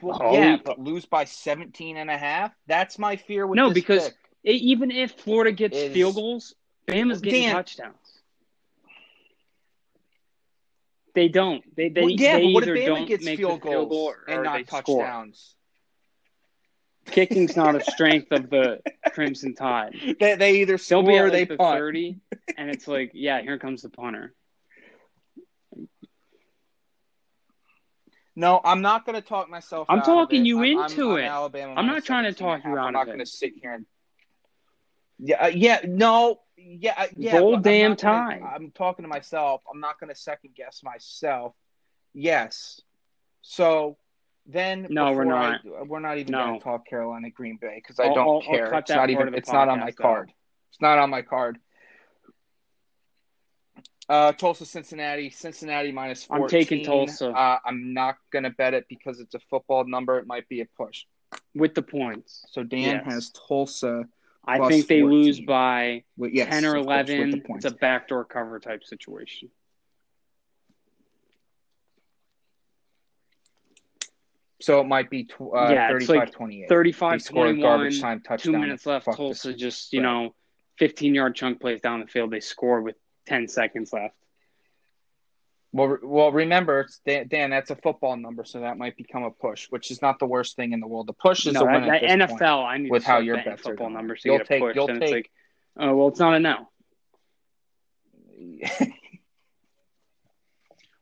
[0.00, 0.34] Well, Hope.
[0.34, 2.52] yeah, but lose by 17 and a half?
[2.66, 4.10] That's my fear with No, because.
[4.46, 6.54] E- even if Florida gets Is- field goals,
[6.88, 7.99] Bama's getting Dan- touchdowns.
[11.14, 11.62] They don't.
[11.76, 13.68] They they, Well, yeah, they but what if either Bama don't gets make field the
[13.68, 15.04] field goal goals or, and not they score.
[15.04, 15.54] touchdowns?
[17.06, 18.80] Kicking's not a strength of the
[19.12, 20.16] Crimson Tide.
[20.20, 21.78] They, they either score be or they the punt.
[21.78, 22.20] thirty,
[22.56, 24.34] and it's like, yeah, here comes the punter.
[28.36, 29.86] No, I'm not going to talk myself.
[29.90, 31.22] I'm talking you I'm- into I'm, it.
[31.22, 33.74] I'm, Alabama I'm not trying to talk you out I'm not going to sit here
[33.74, 33.86] and.
[35.22, 37.36] Yeah, uh, yeah, no, yeah, yeah.
[37.40, 39.62] I'm damn not gonna- I'm talking to myself.
[39.72, 41.54] I'm not going to second guess myself.
[42.12, 42.80] Yes.
[43.42, 43.96] So
[44.46, 45.88] then, No, we're before I- not.
[45.88, 46.46] we're not even No.
[46.46, 48.74] going to talk Carolina Green Bay because I I'll- don't I'll- I'll care.
[48.74, 49.34] it's not even.
[49.34, 49.96] It's not on my podcast out.
[49.96, 50.32] card.
[50.70, 51.58] It's not on my card.
[54.08, 56.42] Uh, Tulsa, Cincinnati, Cincinnati minus 14.
[56.42, 57.30] I'm taking Tulsa.
[57.30, 60.18] Uh, I'm not going to bet it because it's a football number.
[60.18, 61.04] It might be a push.
[61.54, 62.44] with the points.
[62.50, 63.04] So Dan Yes.
[63.04, 64.04] has Tulsa.
[64.44, 65.10] I Plus think they 14.
[65.18, 67.44] lose by With, yes, 10 or of course, with the 11.
[67.56, 69.50] It's a backdoor cover type situation.
[74.60, 76.68] So it might be tw- uh, Yeah, it's 35 like 28.
[76.68, 78.52] 35 He scored a 21, garbage time touchdown.
[78.54, 79.06] two minutes left.
[79.06, 80.02] Fuck Tulsa just, you spread.
[80.10, 80.34] know,
[80.78, 82.30] 15 yard chunk plays down the field.
[82.30, 84.14] They score with 10 seconds left.
[85.72, 89.66] Well, well, remember, Dan, Dan, that's a football number, so that might become a push,
[89.70, 91.06] which is not the worst thing in the world.
[91.06, 93.08] The push is No, a win that, at that this NFL, I need with to
[93.08, 94.74] how your bets football numbers You'll take- push.
[94.74, 95.30] you'll and it's take-
[95.76, 96.68] like, oh, well, it's not a no.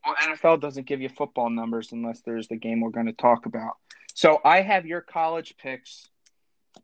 [0.04, 3.46] well, NFL doesn't give you football numbers unless there's the game we're going to talk
[3.46, 3.74] about.
[4.14, 6.08] So I have your college picks: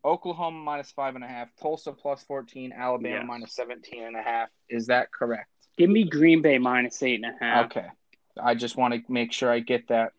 [0.03, 3.25] Oklahoma minus five and a half, Tulsa plus fourteen, Alabama Yes.
[3.27, 4.49] minus seventeen and a half.
[4.69, 5.49] Is that correct?
[5.77, 7.65] Give me Green Bay minus eight and a half.
[7.65, 7.87] Okay.
[8.41, 10.13] I just want to make sure I get that.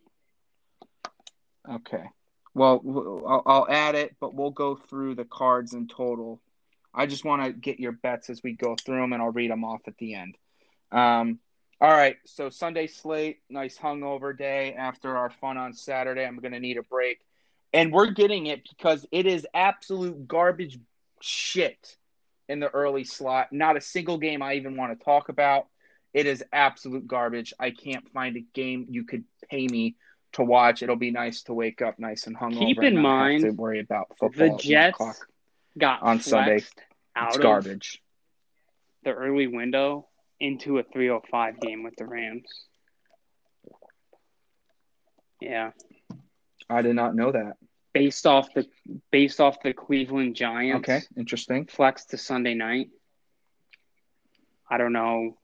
[1.68, 2.04] Okay.
[2.54, 2.82] Well,
[3.26, 6.40] I'll, I'll add it, but we'll go through the cards in total.
[6.94, 9.50] I just want to get your bets as we go through them, and I'll read
[9.50, 10.38] them off at the end.
[10.90, 11.38] Um,
[11.80, 12.16] all right.
[12.24, 16.24] So Sunday slate, nice hungover day after our fun on Saturday.
[16.24, 17.20] I'm going to need a break,
[17.74, 20.78] and we're getting it because it is absolute garbage
[21.20, 21.96] shit
[22.48, 23.52] in the early slot.
[23.52, 25.66] Not a single game I even want to talk about.
[26.14, 27.52] It is absolute garbage.
[27.58, 29.96] I can't find a game you could pay me
[30.32, 30.82] to watch.
[30.82, 32.58] It'll be nice to wake up nice and hungover.
[32.66, 34.56] Keep in mind, have to worry about football.
[34.56, 35.24] The Jets
[35.76, 36.60] got On Sunday.
[37.14, 38.02] out It's garbage.
[39.04, 40.08] the early window
[40.40, 42.48] into a 305 game with the Rams.
[45.40, 45.72] Yeah,
[46.70, 47.54] I did not know that.
[47.98, 48.66] Based off the
[49.10, 50.88] based off the Cleveland Giants.
[50.88, 51.66] Okay, interesting.
[51.66, 52.90] flex to Sunday night.
[54.70, 55.36] I don't know.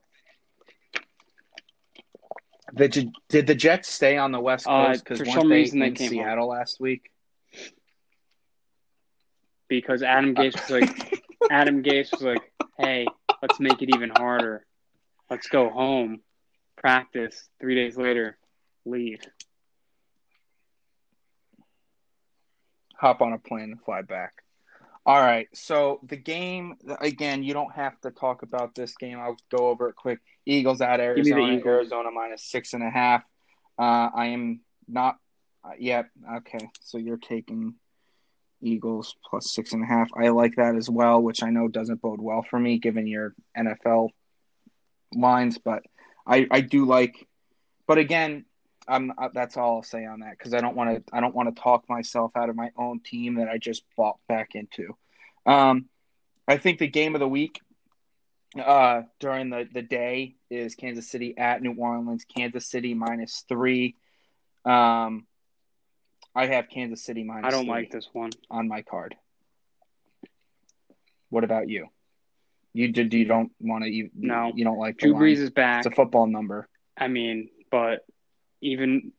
[2.75, 5.03] The, did the Jets stay on the West Uh, Coast?
[5.03, 7.09] Because for some reason they came Seattle last week?
[9.69, 13.07] because Adam Gase was like, Adam Gase was like, hey,
[13.41, 14.65] let's make it even harder.
[15.31, 16.19] Let's go home,
[16.77, 17.49] practice.
[17.59, 18.37] Three days later,
[18.85, 19.19] leave.
[23.03, 24.31] Hop on a plane and fly back.
[25.05, 25.49] All right.
[25.53, 29.19] So the game again, you don't have to talk about this game.
[29.19, 30.19] I'll go over it quick.
[30.45, 31.51] Eagles at me the Arizona.
[31.51, 31.65] Eagles.
[31.65, 33.21] Arizona minus six and a half.
[33.77, 35.17] Uh, I am not.
[35.65, 36.09] Uh, yep.
[36.37, 36.69] Okay.
[36.81, 37.73] So you're taking
[38.61, 40.07] Eagles plus six and a half.
[40.15, 43.35] I like that as well, which I know doesn't bode well for me given your
[43.57, 44.11] NFL
[45.13, 45.83] lines, but
[46.25, 47.27] I I do like.
[47.85, 48.45] But again,
[48.87, 51.55] I'm that's all I'll say on that because I don't want to I don't want
[51.55, 54.95] to talk myself out of my own team that I just bought back into.
[55.45, 55.85] Um,
[56.47, 57.61] I think the game of the week
[58.59, 62.25] uh, during the the day is Kansas City at New Orleans.
[62.25, 63.95] Kansas City minus three.
[64.65, 65.25] Um,
[66.35, 67.45] I have Kansas City minus.
[67.45, 68.31] I don't three like this one.
[68.49, 69.15] on my card.
[71.29, 71.87] What about you?
[72.73, 74.51] You did you don't want to you No.
[74.55, 75.21] you don't like Drew line.
[75.21, 75.85] Brees is back.
[75.85, 76.67] It's a football number.
[76.97, 78.05] I mean, but
[78.63, 79.11] even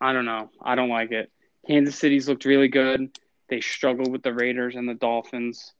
[0.00, 0.50] I don't know.
[0.62, 1.30] I don't like it.
[1.66, 3.18] Kansas City's looked really good.
[3.48, 5.72] They struggled with the Raiders and the Dolphins.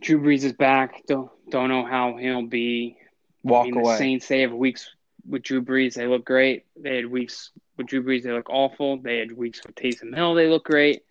[0.00, 1.02] Drew Brees is back.
[1.06, 2.98] Don't don't know how he'll be.
[3.42, 3.96] Walk I mean, the.
[3.96, 4.90] Saints they have weeks
[5.28, 5.94] with Drew Brees.
[5.94, 6.66] They look great.
[6.76, 8.22] They had weeks with Drew Brees.
[8.22, 8.98] They look awful.
[8.98, 10.34] They had weeks with Taysom Hill.
[10.34, 11.02] They look great.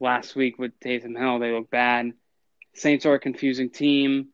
[0.00, 1.38] last week with Taysom Hill.
[1.38, 2.12] They look bad.
[2.74, 4.28] Saints are a confusing team.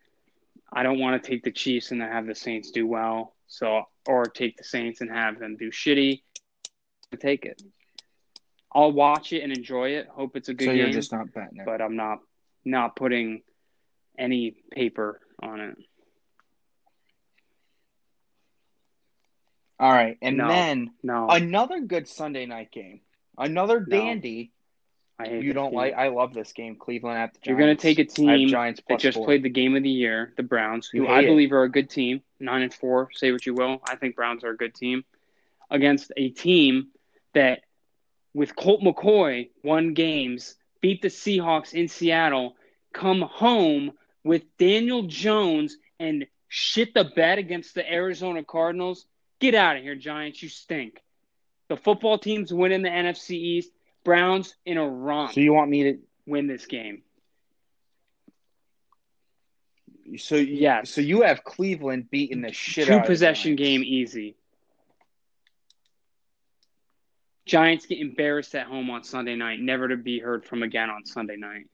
[0.73, 3.35] I don't want to take the Chiefs and then have the Saints do well.
[3.47, 6.23] So, or take the Saints and have them do shitty.
[7.21, 7.63] Take it.
[8.75, 10.09] I'll watch it and enjoy it.
[10.09, 10.79] Hope it's a good so game.
[10.81, 11.67] you're just not betting it.
[11.67, 12.19] but I'm not
[12.65, 13.43] not putting
[14.19, 15.77] any paper on it.
[19.79, 20.49] All right, and No.
[20.49, 23.01] then No, another good Sunday night game.
[23.37, 23.87] Another No.
[23.87, 24.53] dandy.
[25.19, 25.77] I hate You don't game.
[25.77, 25.95] like?
[25.95, 26.77] I love this game.
[26.77, 27.47] Cleveland at the Giants.
[27.49, 29.27] You're going to take a team Giants that just four.
[29.27, 31.29] played the game of the year, the Browns, who I hate it.
[31.29, 33.11] believe are a good team, nine and four.
[33.13, 35.05] Say what you will, I think Browns are a good team
[35.71, 36.89] against a team
[37.35, 37.61] that,
[38.35, 42.57] with Colt McCoy, won games, beat the Seahawks in Seattle,
[42.93, 43.93] come home
[44.25, 49.07] with Daniel Jones and shit the bed against the Arizona Cardinals.
[49.41, 50.43] Get out of here, Giants!
[50.43, 51.01] You stink.
[51.69, 53.71] The football team's winning the NFC East.
[54.05, 55.99] Browns in a romp So you want me to?
[56.27, 57.03] win this game.
[60.17, 60.83] So yeah.
[60.85, 64.37] So you have Cleveland beating the shit Two out of the possession game easy.
[67.45, 71.05] Giants get embarrassed at home on Sunday night, never to be heard from again on
[71.05, 71.67] Sunday night.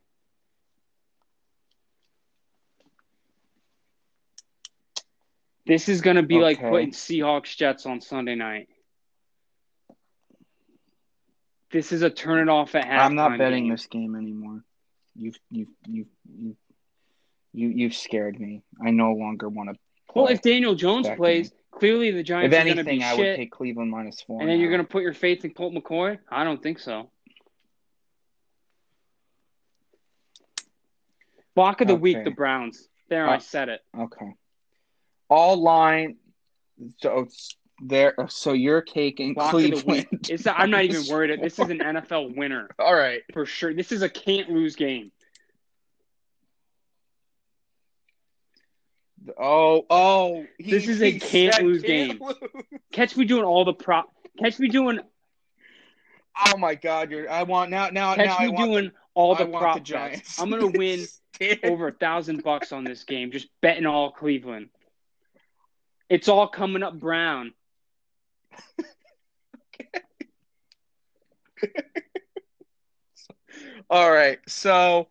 [5.66, 8.68] This is going to be like putting Seahawks Jets on Sunday night.
[11.70, 12.98] This is a turn it off at halftime.
[12.98, 13.72] I'm not betting game.
[13.72, 14.64] this game anymore.
[15.14, 16.06] You've you've you've
[16.38, 16.56] you
[17.52, 18.62] you you've scared me.
[18.84, 19.76] I no longer want to.
[20.14, 23.50] Well, if Daniel Jones plays, clearly the Giants if are anything, be I would take
[23.50, 24.40] Cleveland minus four.
[24.40, 26.18] and then you're going to put your faith in Colt McCoy?
[26.30, 27.10] I don't think so.
[31.54, 32.88] Block of the week, the Browns.
[33.10, 33.80] There, I said it.
[33.98, 34.32] Okay.
[35.28, 36.16] All line.
[37.00, 38.14] So it's there.
[38.28, 40.06] So you're taking Block of Cleveland.
[40.28, 41.40] It's, I'm not even worried.
[41.42, 43.22] This is an NFL winner All right.
[43.32, 43.72] for sure.
[43.74, 45.10] This is a can't lose game.
[49.38, 50.46] Oh, oh.
[50.58, 52.26] he- This is a can't lose can't game.
[52.26, 52.36] lose.
[52.92, 54.10] Catch me doing all the prop.
[54.38, 55.00] Catch me doing.
[56.46, 57.10] Oh my God!
[57.10, 57.28] You're.
[57.28, 57.88] I want now.
[57.90, 58.14] Now.
[58.14, 59.80] Catch now I me doing all the, the I want prop the.
[59.82, 60.40] Giants.
[60.40, 61.04] I'm gonna win
[61.64, 63.32] over a thousand bucks on this game.
[63.32, 64.68] Just betting all Cleveland.
[66.08, 67.52] It's all coming up brown.
[73.90, 75.08] All right, so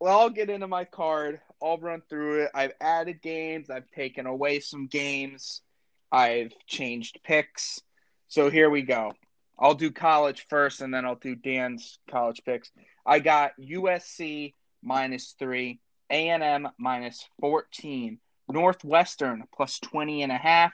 [0.00, 1.40] well, I'll get into my card.
[1.62, 2.50] I'll run through it.
[2.54, 3.70] I've added games.
[3.70, 5.60] I've taken away some games.
[6.10, 7.80] I've changed picks.
[8.28, 9.12] So here we go.
[9.58, 12.70] I'll do college first, and then I'll do Dan's college picks.
[13.04, 18.18] I got USC minus three, A and M minus fourteen,
[18.48, 20.72] Northwestern plus 20 and a half,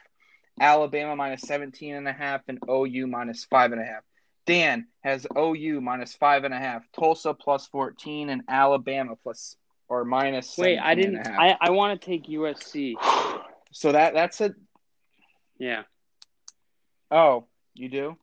[0.60, 4.02] Alabama minus 17 and a half, and OU minus five and a half.
[4.46, 9.56] Dan has OU minus five and a half, Tulsa plus 14, and Alabama plus
[9.88, 10.56] or minus.
[10.56, 11.26] Wait, I didn't.
[11.26, 12.94] I, I want to take USC.
[13.72, 14.54] So that that's a.
[15.58, 15.82] Yeah.
[17.10, 17.44] Oh,
[17.74, 18.16] you do.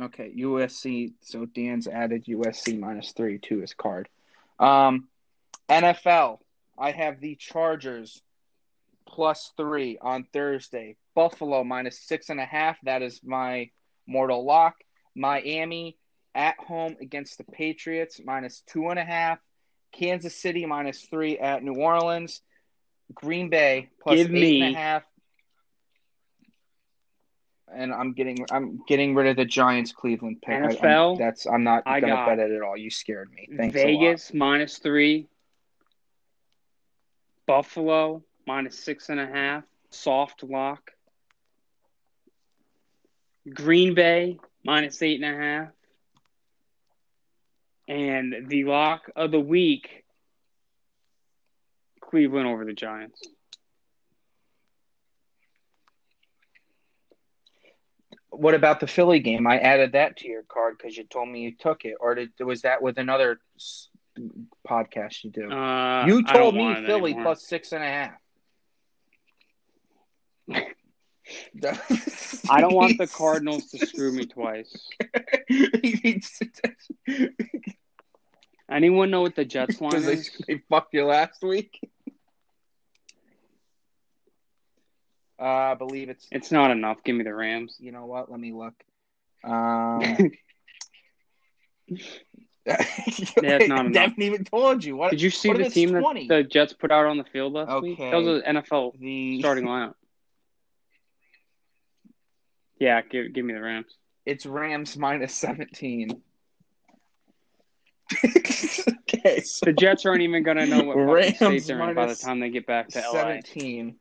[0.00, 1.12] Okay, USC.
[1.20, 4.08] So Dan's added USC minus three to his card.
[4.58, 5.08] Um,
[5.68, 6.38] NFL.
[6.78, 8.22] I have the Chargers
[9.14, 10.96] plus three on Thursday.
[11.14, 12.78] Buffalo minus six and a half.
[12.84, 13.70] That is my
[14.06, 14.76] mortal lock.
[15.16, 15.96] Miami
[16.34, 19.38] at home against the Patriots minus two and a half.
[19.92, 22.40] Kansas City minus three at New Orleans.
[23.12, 25.02] Green Bay plus Give eight me- and a half.
[27.72, 30.54] And I'm getting I'm getting rid of the Giants Cleveland pick.
[30.54, 32.76] I- I'm- NFL, that's I'm not I gonna bet it at all.
[32.76, 33.48] You scared me.
[33.56, 33.86] Thanks a lot.
[33.86, 35.28] Vegas minus three.
[37.46, 39.62] Buffalo minus six and a half.
[39.90, 40.90] Soft lock.
[43.54, 45.68] Green Bay minus eight and a half.
[47.86, 50.04] And the lock of the week
[52.00, 53.22] Cleveland over the Giants.
[58.30, 59.46] What about the Philly game?
[59.46, 62.30] I added that to your card because you told me you took it, or did,
[62.40, 63.88] was that with another s-
[64.68, 65.50] podcast you do?
[65.52, 68.19] Uh, you told me Philly plus six and a half.
[72.48, 74.76] I don't want the Cardinals to screw me twice.
[78.70, 80.30] Anyone know what the Jets line they, is?
[80.46, 81.78] they fucked you last week.
[85.40, 86.26] Uh, I believe it's.
[86.30, 87.02] It's not enough.
[87.02, 87.76] Give me the Rams.
[87.78, 88.30] You know what?
[88.30, 88.74] Let me look.
[89.42, 90.02] Um,
[92.66, 94.02] it's not I enough.
[94.02, 94.96] haven't even told you.
[94.96, 96.28] What Did you see the team 20?
[96.28, 97.98] that the Jets put out on the field last week?
[97.98, 99.94] That was an NFL the starting lineup.
[102.80, 103.94] Yeah, give give me the Rams.
[104.26, 106.22] It's Rams minus seventeen.
[108.24, 112.06] okay, so The Jets aren't even going to know what Rams state they're in by
[112.06, 113.12] the time they get back to LA.
[113.12, 113.94] 17.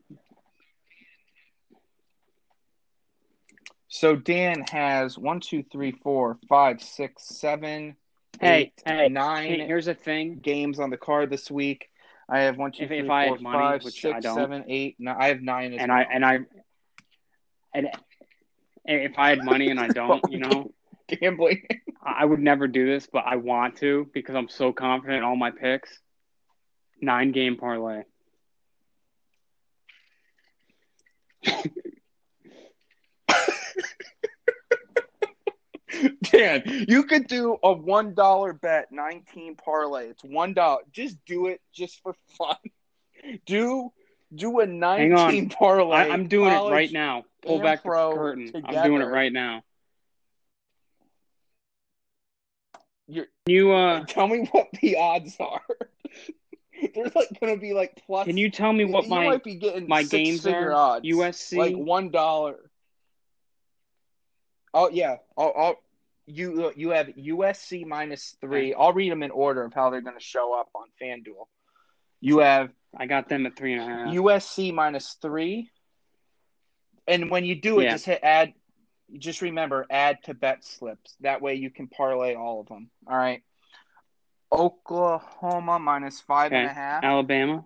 [3.87, 7.95] So Dan has one, two, three, four, five, six, seven,
[8.39, 10.39] Hey, eight, hey, nine Hey, here's a thing.
[10.41, 11.89] games on the card this week.
[12.29, 14.35] I have one, two, If- three, if four, money, five, which six, I don't.
[14.35, 15.17] seven, eight, nine.
[15.19, 15.97] I have nine as And well.
[15.99, 16.39] I and I
[17.73, 17.87] and
[18.89, 20.71] if I had money and I don't, you know,
[21.07, 21.63] gambling.
[22.01, 25.35] I would never do this, but I want to because I'm so confident in all
[25.35, 25.99] my picks.
[27.01, 28.03] Nine game parlay.
[36.23, 40.09] Dan, you could do a one dollar bet, nineteen parlay.
[40.09, 40.81] It's one dollar.
[40.91, 42.57] Just do it, just for fun.
[43.45, 43.91] Do
[44.33, 45.49] do a Hang nineteen on.
[45.49, 45.95] parlay.
[45.97, 47.25] I, I'm doing it right now.
[47.41, 48.51] Pull back the curtain.
[48.65, 49.63] I'm doing it right now.
[53.07, 55.61] You're- you uh Tell me what the odds are.
[56.95, 58.25] There's like gonna be like plus.
[58.25, 60.71] can you tell me what my might be getting my games are?
[60.71, 61.05] odds.
[61.05, 62.55] USC like one dollar.
[64.73, 65.75] Oh yeah, I'll, I'll,
[66.27, 68.73] you you have USC minus three.
[68.73, 71.47] I'll read them in order of how they're going to show up on FanDuel.
[72.21, 74.13] You have I got them at three and a half.
[74.13, 75.69] USC minus three,
[77.07, 77.91] and when you do it, Yeah.
[77.91, 78.53] just hit add.
[79.17, 81.15] Just remember, add to bet slips.
[81.21, 82.91] That way you can parlay all of them.
[83.07, 83.41] All right.
[84.51, 87.03] Oklahoma minus five and a half.
[87.03, 87.65] Alabama.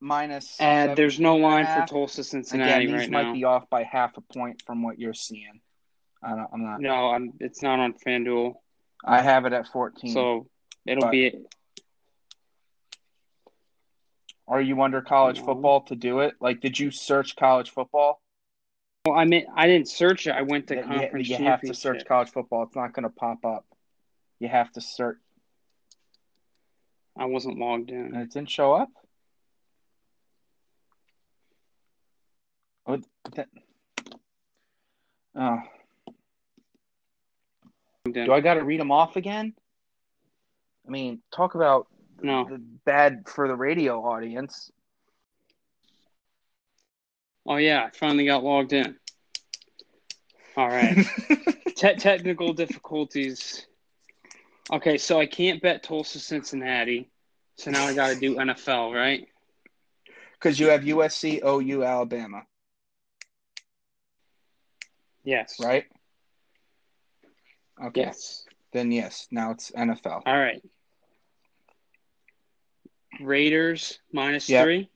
[0.00, 0.60] Minus.
[0.60, 1.86] Uh, there's no 17 and line for.
[1.92, 3.32] Tulsa, Cincinnati Again, these right might now.
[3.32, 5.60] be off by half a point from what you're seeing.
[6.22, 6.80] I don't, I'm not.
[6.80, 8.54] No, I'm, it's not on FanDuel,
[9.06, 10.12] I have it at 14.
[10.12, 10.46] so
[10.86, 11.34] it'll be.
[14.46, 16.34] Are you under college football to do it?
[16.40, 18.20] Like, did you search college football?
[19.06, 20.30] Well, I mean, I didn't search it.
[20.32, 22.62] I went to conference you, have to search college football.
[22.64, 23.66] It's not going to pop up.
[24.40, 25.18] You have to search.
[27.16, 28.14] I wasn't logged in.
[28.14, 28.90] it didn't show up.
[32.86, 33.00] Oh,
[33.34, 33.48] that-
[35.36, 35.58] oh.
[38.14, 39.54] Do I got to read them off again?
[40.86, 41.88] I mean, talk about
[42.22, 42.44] No.
[42.48, 44.70] the bad for the radio audience.
[47.46, 48.96] Oh yeah, I finally got logged in.
[50.56, 50.96] All right.
[51.76, 53.66] Te- technical difficulties.
[54.72, 57.10] Okay, so I can't bet Tulsa, Cincinnati.
[57.56, 59.28] So now I got to do NFL, right?
[60.34, 62.42] Because you have USC, OU, Alabama,
[65.22, 65.56] Yes.
[65.62, 65.84] right?
[67.82, 68.02] Okay.
[68.02, 68.44] Yes.
[68.72, 70.22] Then yes, now it's NFL.
[70.26, 70.62] All right.
[73.20, 74.64] Raiders minus Yep.
[74.64, 74.90] three.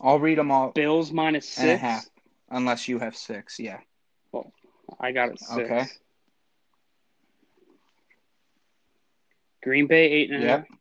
[0.00, 1.60] I'll read them all Bills minus six.
[1.60, 2.06] and a half,
[2.50, 3.58] unless you have six.
[3.58, 3.80] Yeah.
[4.32, 4.52] Well,
[5.00, 5.50] I got it six.
[5.52, 5.84] Okay.
[9.62, 10.77] Green Bay eight and eight and a half.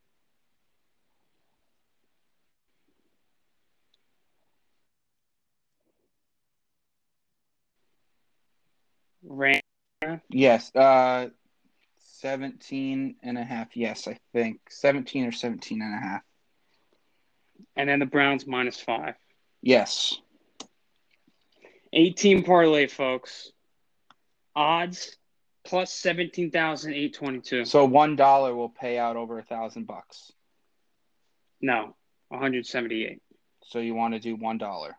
[10.29, 10.73] Yes.
[10.75, 11.29] Uh,
[12.19, 13.75] 17 and a half.
[13.75, 16.21] Yes, I think 17 or 17 and a half.
[17.75, 19.15] and then the Browns minus five.
[19.61, 20.15] Yes.
[21.93, 23.51] 18 parlay, folks.
[24.55, 25.15] Odds
[25.65, 27.65] plus 17,822.
[27.65, 30.31] So one dollar will pay out over a thousand bucks.
[31.61, 31.95] No,
[32.29, 33.21] 178.
[33.63, 34.95] So you want to do one dollar.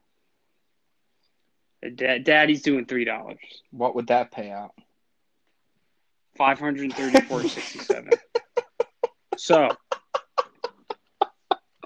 [1.94, 3.36] Da- Daddy's doing $3.
[3.70, 4.72] What would that pay out?
[6.38, 8.18] 534.67.
[9.36, 9.68] so,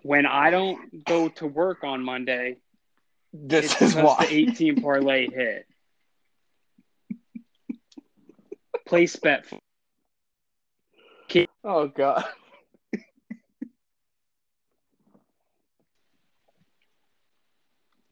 [0.03, 2.57] when I don't go to work on Monday,
[3.32, 4.26] This is why.
[4.26, 5.66] the 18 parlay hit.
[8.86, 9.45] Place bet.
[11.64, 12.24] Oh god.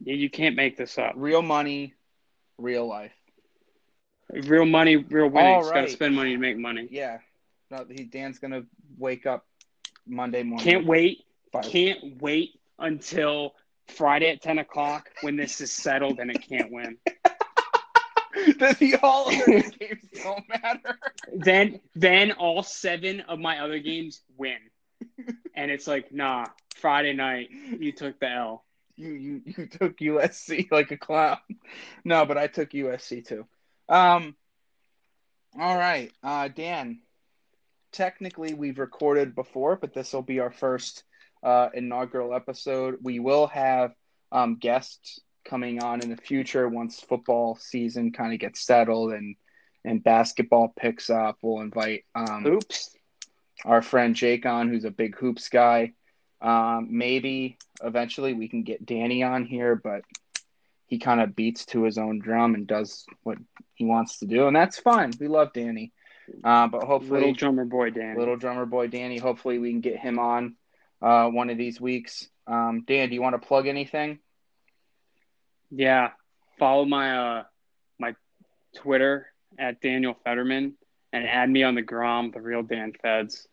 [0.03, 1.13] You you can't make this up.
[1.15, 1.93] Real money,
[2.57, 3.13] real life.
[4.31, 5.65] Real money, real winnings.
[5.67, 6.87] All Got to spend money to make money.
[6.89, 7.17] Yeah.
[7.69, 8.63] No, he, Dan's gonna
[8.97, 9.45] wake up
[10.07, 10.63] Monday morning.
[10.65, 11.25] Can't wait.
[11.51, 13.53] by- Can't wait until
[13.87, 16.97] Friday at 10 o'clock when this is settled and it can't win.
[18.57, 20.97] Does he all of their games don't matter?
[21.33, 24.57] Then, then all seven of my other games win.
[25.53, 26.45] And it's like, nah,
[26.77, 28.63] Friday night, you took the L.
[29.01, 31.37] You you you took USC like a clown.
[32.05, 33.45] No, but I took USC too.
[33.89, 34.35] Um.
[35.59, 36.99] All right, uh, Dan.
[37.91, 41.03] Technically, we've recorded before, but this will be our first
[41.43, 42.99] uh, inaugural episode.
[43.01, 43.91] We will have
[44.31, 49.35] um, guests coming on in the future once football season kind of gets settled and
[49.83, 51.37] and basketball picks up.
[51.41, 52.95] We'll invite um, Oops.
[53.65, 55.93] our friend Jake on, who's a big hoops guy.
[56.41, 60.01] Um, maybe eventually we can get Danny on here, but
[60.87, 63.37] he kind of beats to his own drum and does what
[63.75, 65.11] he wants to do, and that's fine.
[65.19, 65.91] We love Danny,
[66.43, 68.17] uh, but hopefully, Little drummer boy Dan.
[68.17, 69.17] little drummer boy Danny.
[69.17, 70.55] Hopefully, we can get him on
[71.01, 72.27] uh, one of these weeks.
[72.47, 74.19] Um, Dan, do you want to plug anything?
[75.69, 76.09] Yeah.
[76.59, 77.43] Follow my uh
[77.99, 78.15] my
[78.75, 79.27] Twitter
[79.57, 80.75] at Daniel Fetterman
[81.13, 83.47] and add me on the Grom, the real Dan Feds.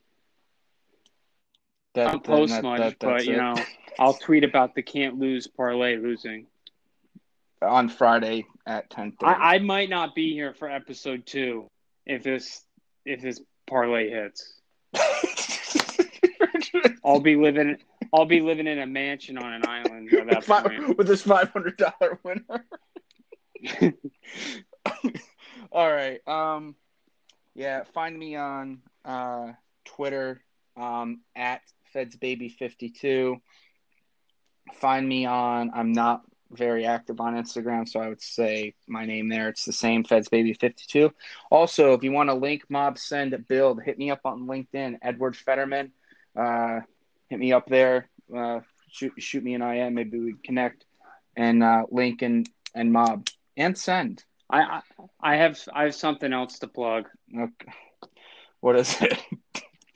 [1.94, 3.38] That, I don't post much, but you it.
[3.38, 3.54] know,
[3.98, 6.46] I'll tweet about the can't lose parlay losing.
[7.62, 9.32] on Friday at ten thirty.
[9.32, 11.68] I, I might not be here for episode two
[12.06, 12.64] if this
[13.04, 14.54] if this parlay hits.
[17.04, 17.78] I'll be living
[18.12, 20.96] I'll be living in a mansion on an island at that Fi- point.
[20.96, 22.64] with this five hundred dollar winner.
[25.72, 26.26] All right.
[26.26, 26.74] Um,
[27.54, 27.84] yeah.
[27.92, 29.52] Find me on uh,
[29.84, 30.42] Twitter
[30.76, 31.60] um, at
[31.98, 33.40] FedsBaby52.
[34.74, 35.70] Find me on.
[35.74, 39.48] I'm not very active on Instagram, so I would say my name there.
[39.48, 41.12] It's the same Feds Baby 52.
[41.50, 45.36] Also, if you want to link, mob send build, hit me up on LinkedIn, Edward
[45.36, 45.92] Fetterman.
[46.36, 46.80] Uh,
[47.28, 48.08] hit me up there.
[48.34, 49.94] Uh, shoot, shoot me an IM.
[49.94, 50.84] Maybe we connect
[51.36, 54.24] and uh, link and and mob and send.
[54.50, 54.80] I, I
[55.20, 57.08] I have I have something else to plug.
[57.34, 57.72] Okay.
[58.60, 59.18] What is it?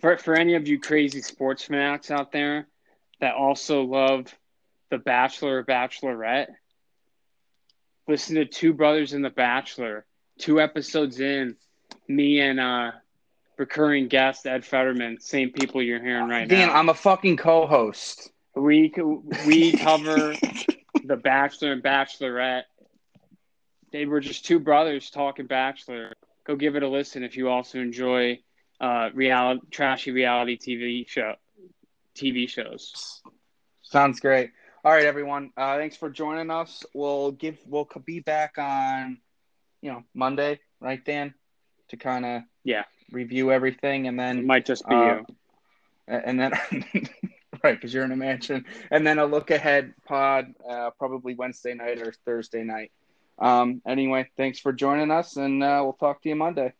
[0.03, 2.67] For for any of you crazy sports fanatics out there
[3.21, 4.35] that also love
[4.91, 6.49] The Bachelor or Bachelorette,
[8.09, 10.05] listen to Two Brothers in The Bachelor.
[10.39, 11.57] Two episodes in,
[12.09, 12.91] me and uh
[13.59, 16.75] recurring guest Ed Fetterman, same people you're hearing right Dan, now.
[16.75, 18.31] I'm a fucking co-host.
[18.57, 18.93] we
[19.47, 20.35] we cover
[21.05, 22.65] The Bachelor and Bachelorette.
[23.93, 26.13] They were just two brothers talking Bachelor.
[26.45, 28.41] Go give it a listen if you also enjoy
[28.83, 31.35] uh reality trashy reality TV show
[32.17, 33.23] TV shows.
[33.83, 34.51] Sounds great.
[34.85, 35.53] All right, everyone.
[35.57, 36.85] Uh, thanks for joining us.
[36.93, 37.57] We'll give.
[37.67, 39.19] We'll be back on,
[39.81, 41.35] you know, Monday, right, Dan,
[41.89, 42.85] to kind of Yeah.
[43.13, 45.27] review everything, and It then might just be Uh, you.
[46.09, 46.53] and then
[47.63, 51.75] right because you're in a mansion, and then a look ahead pod, uh, probably Wednesday
[51.75, 52.91] night or Thursday night.
[53.39, 56.73] Um, anyway, thanks for joining us, and uh, we'll talk to you Monday.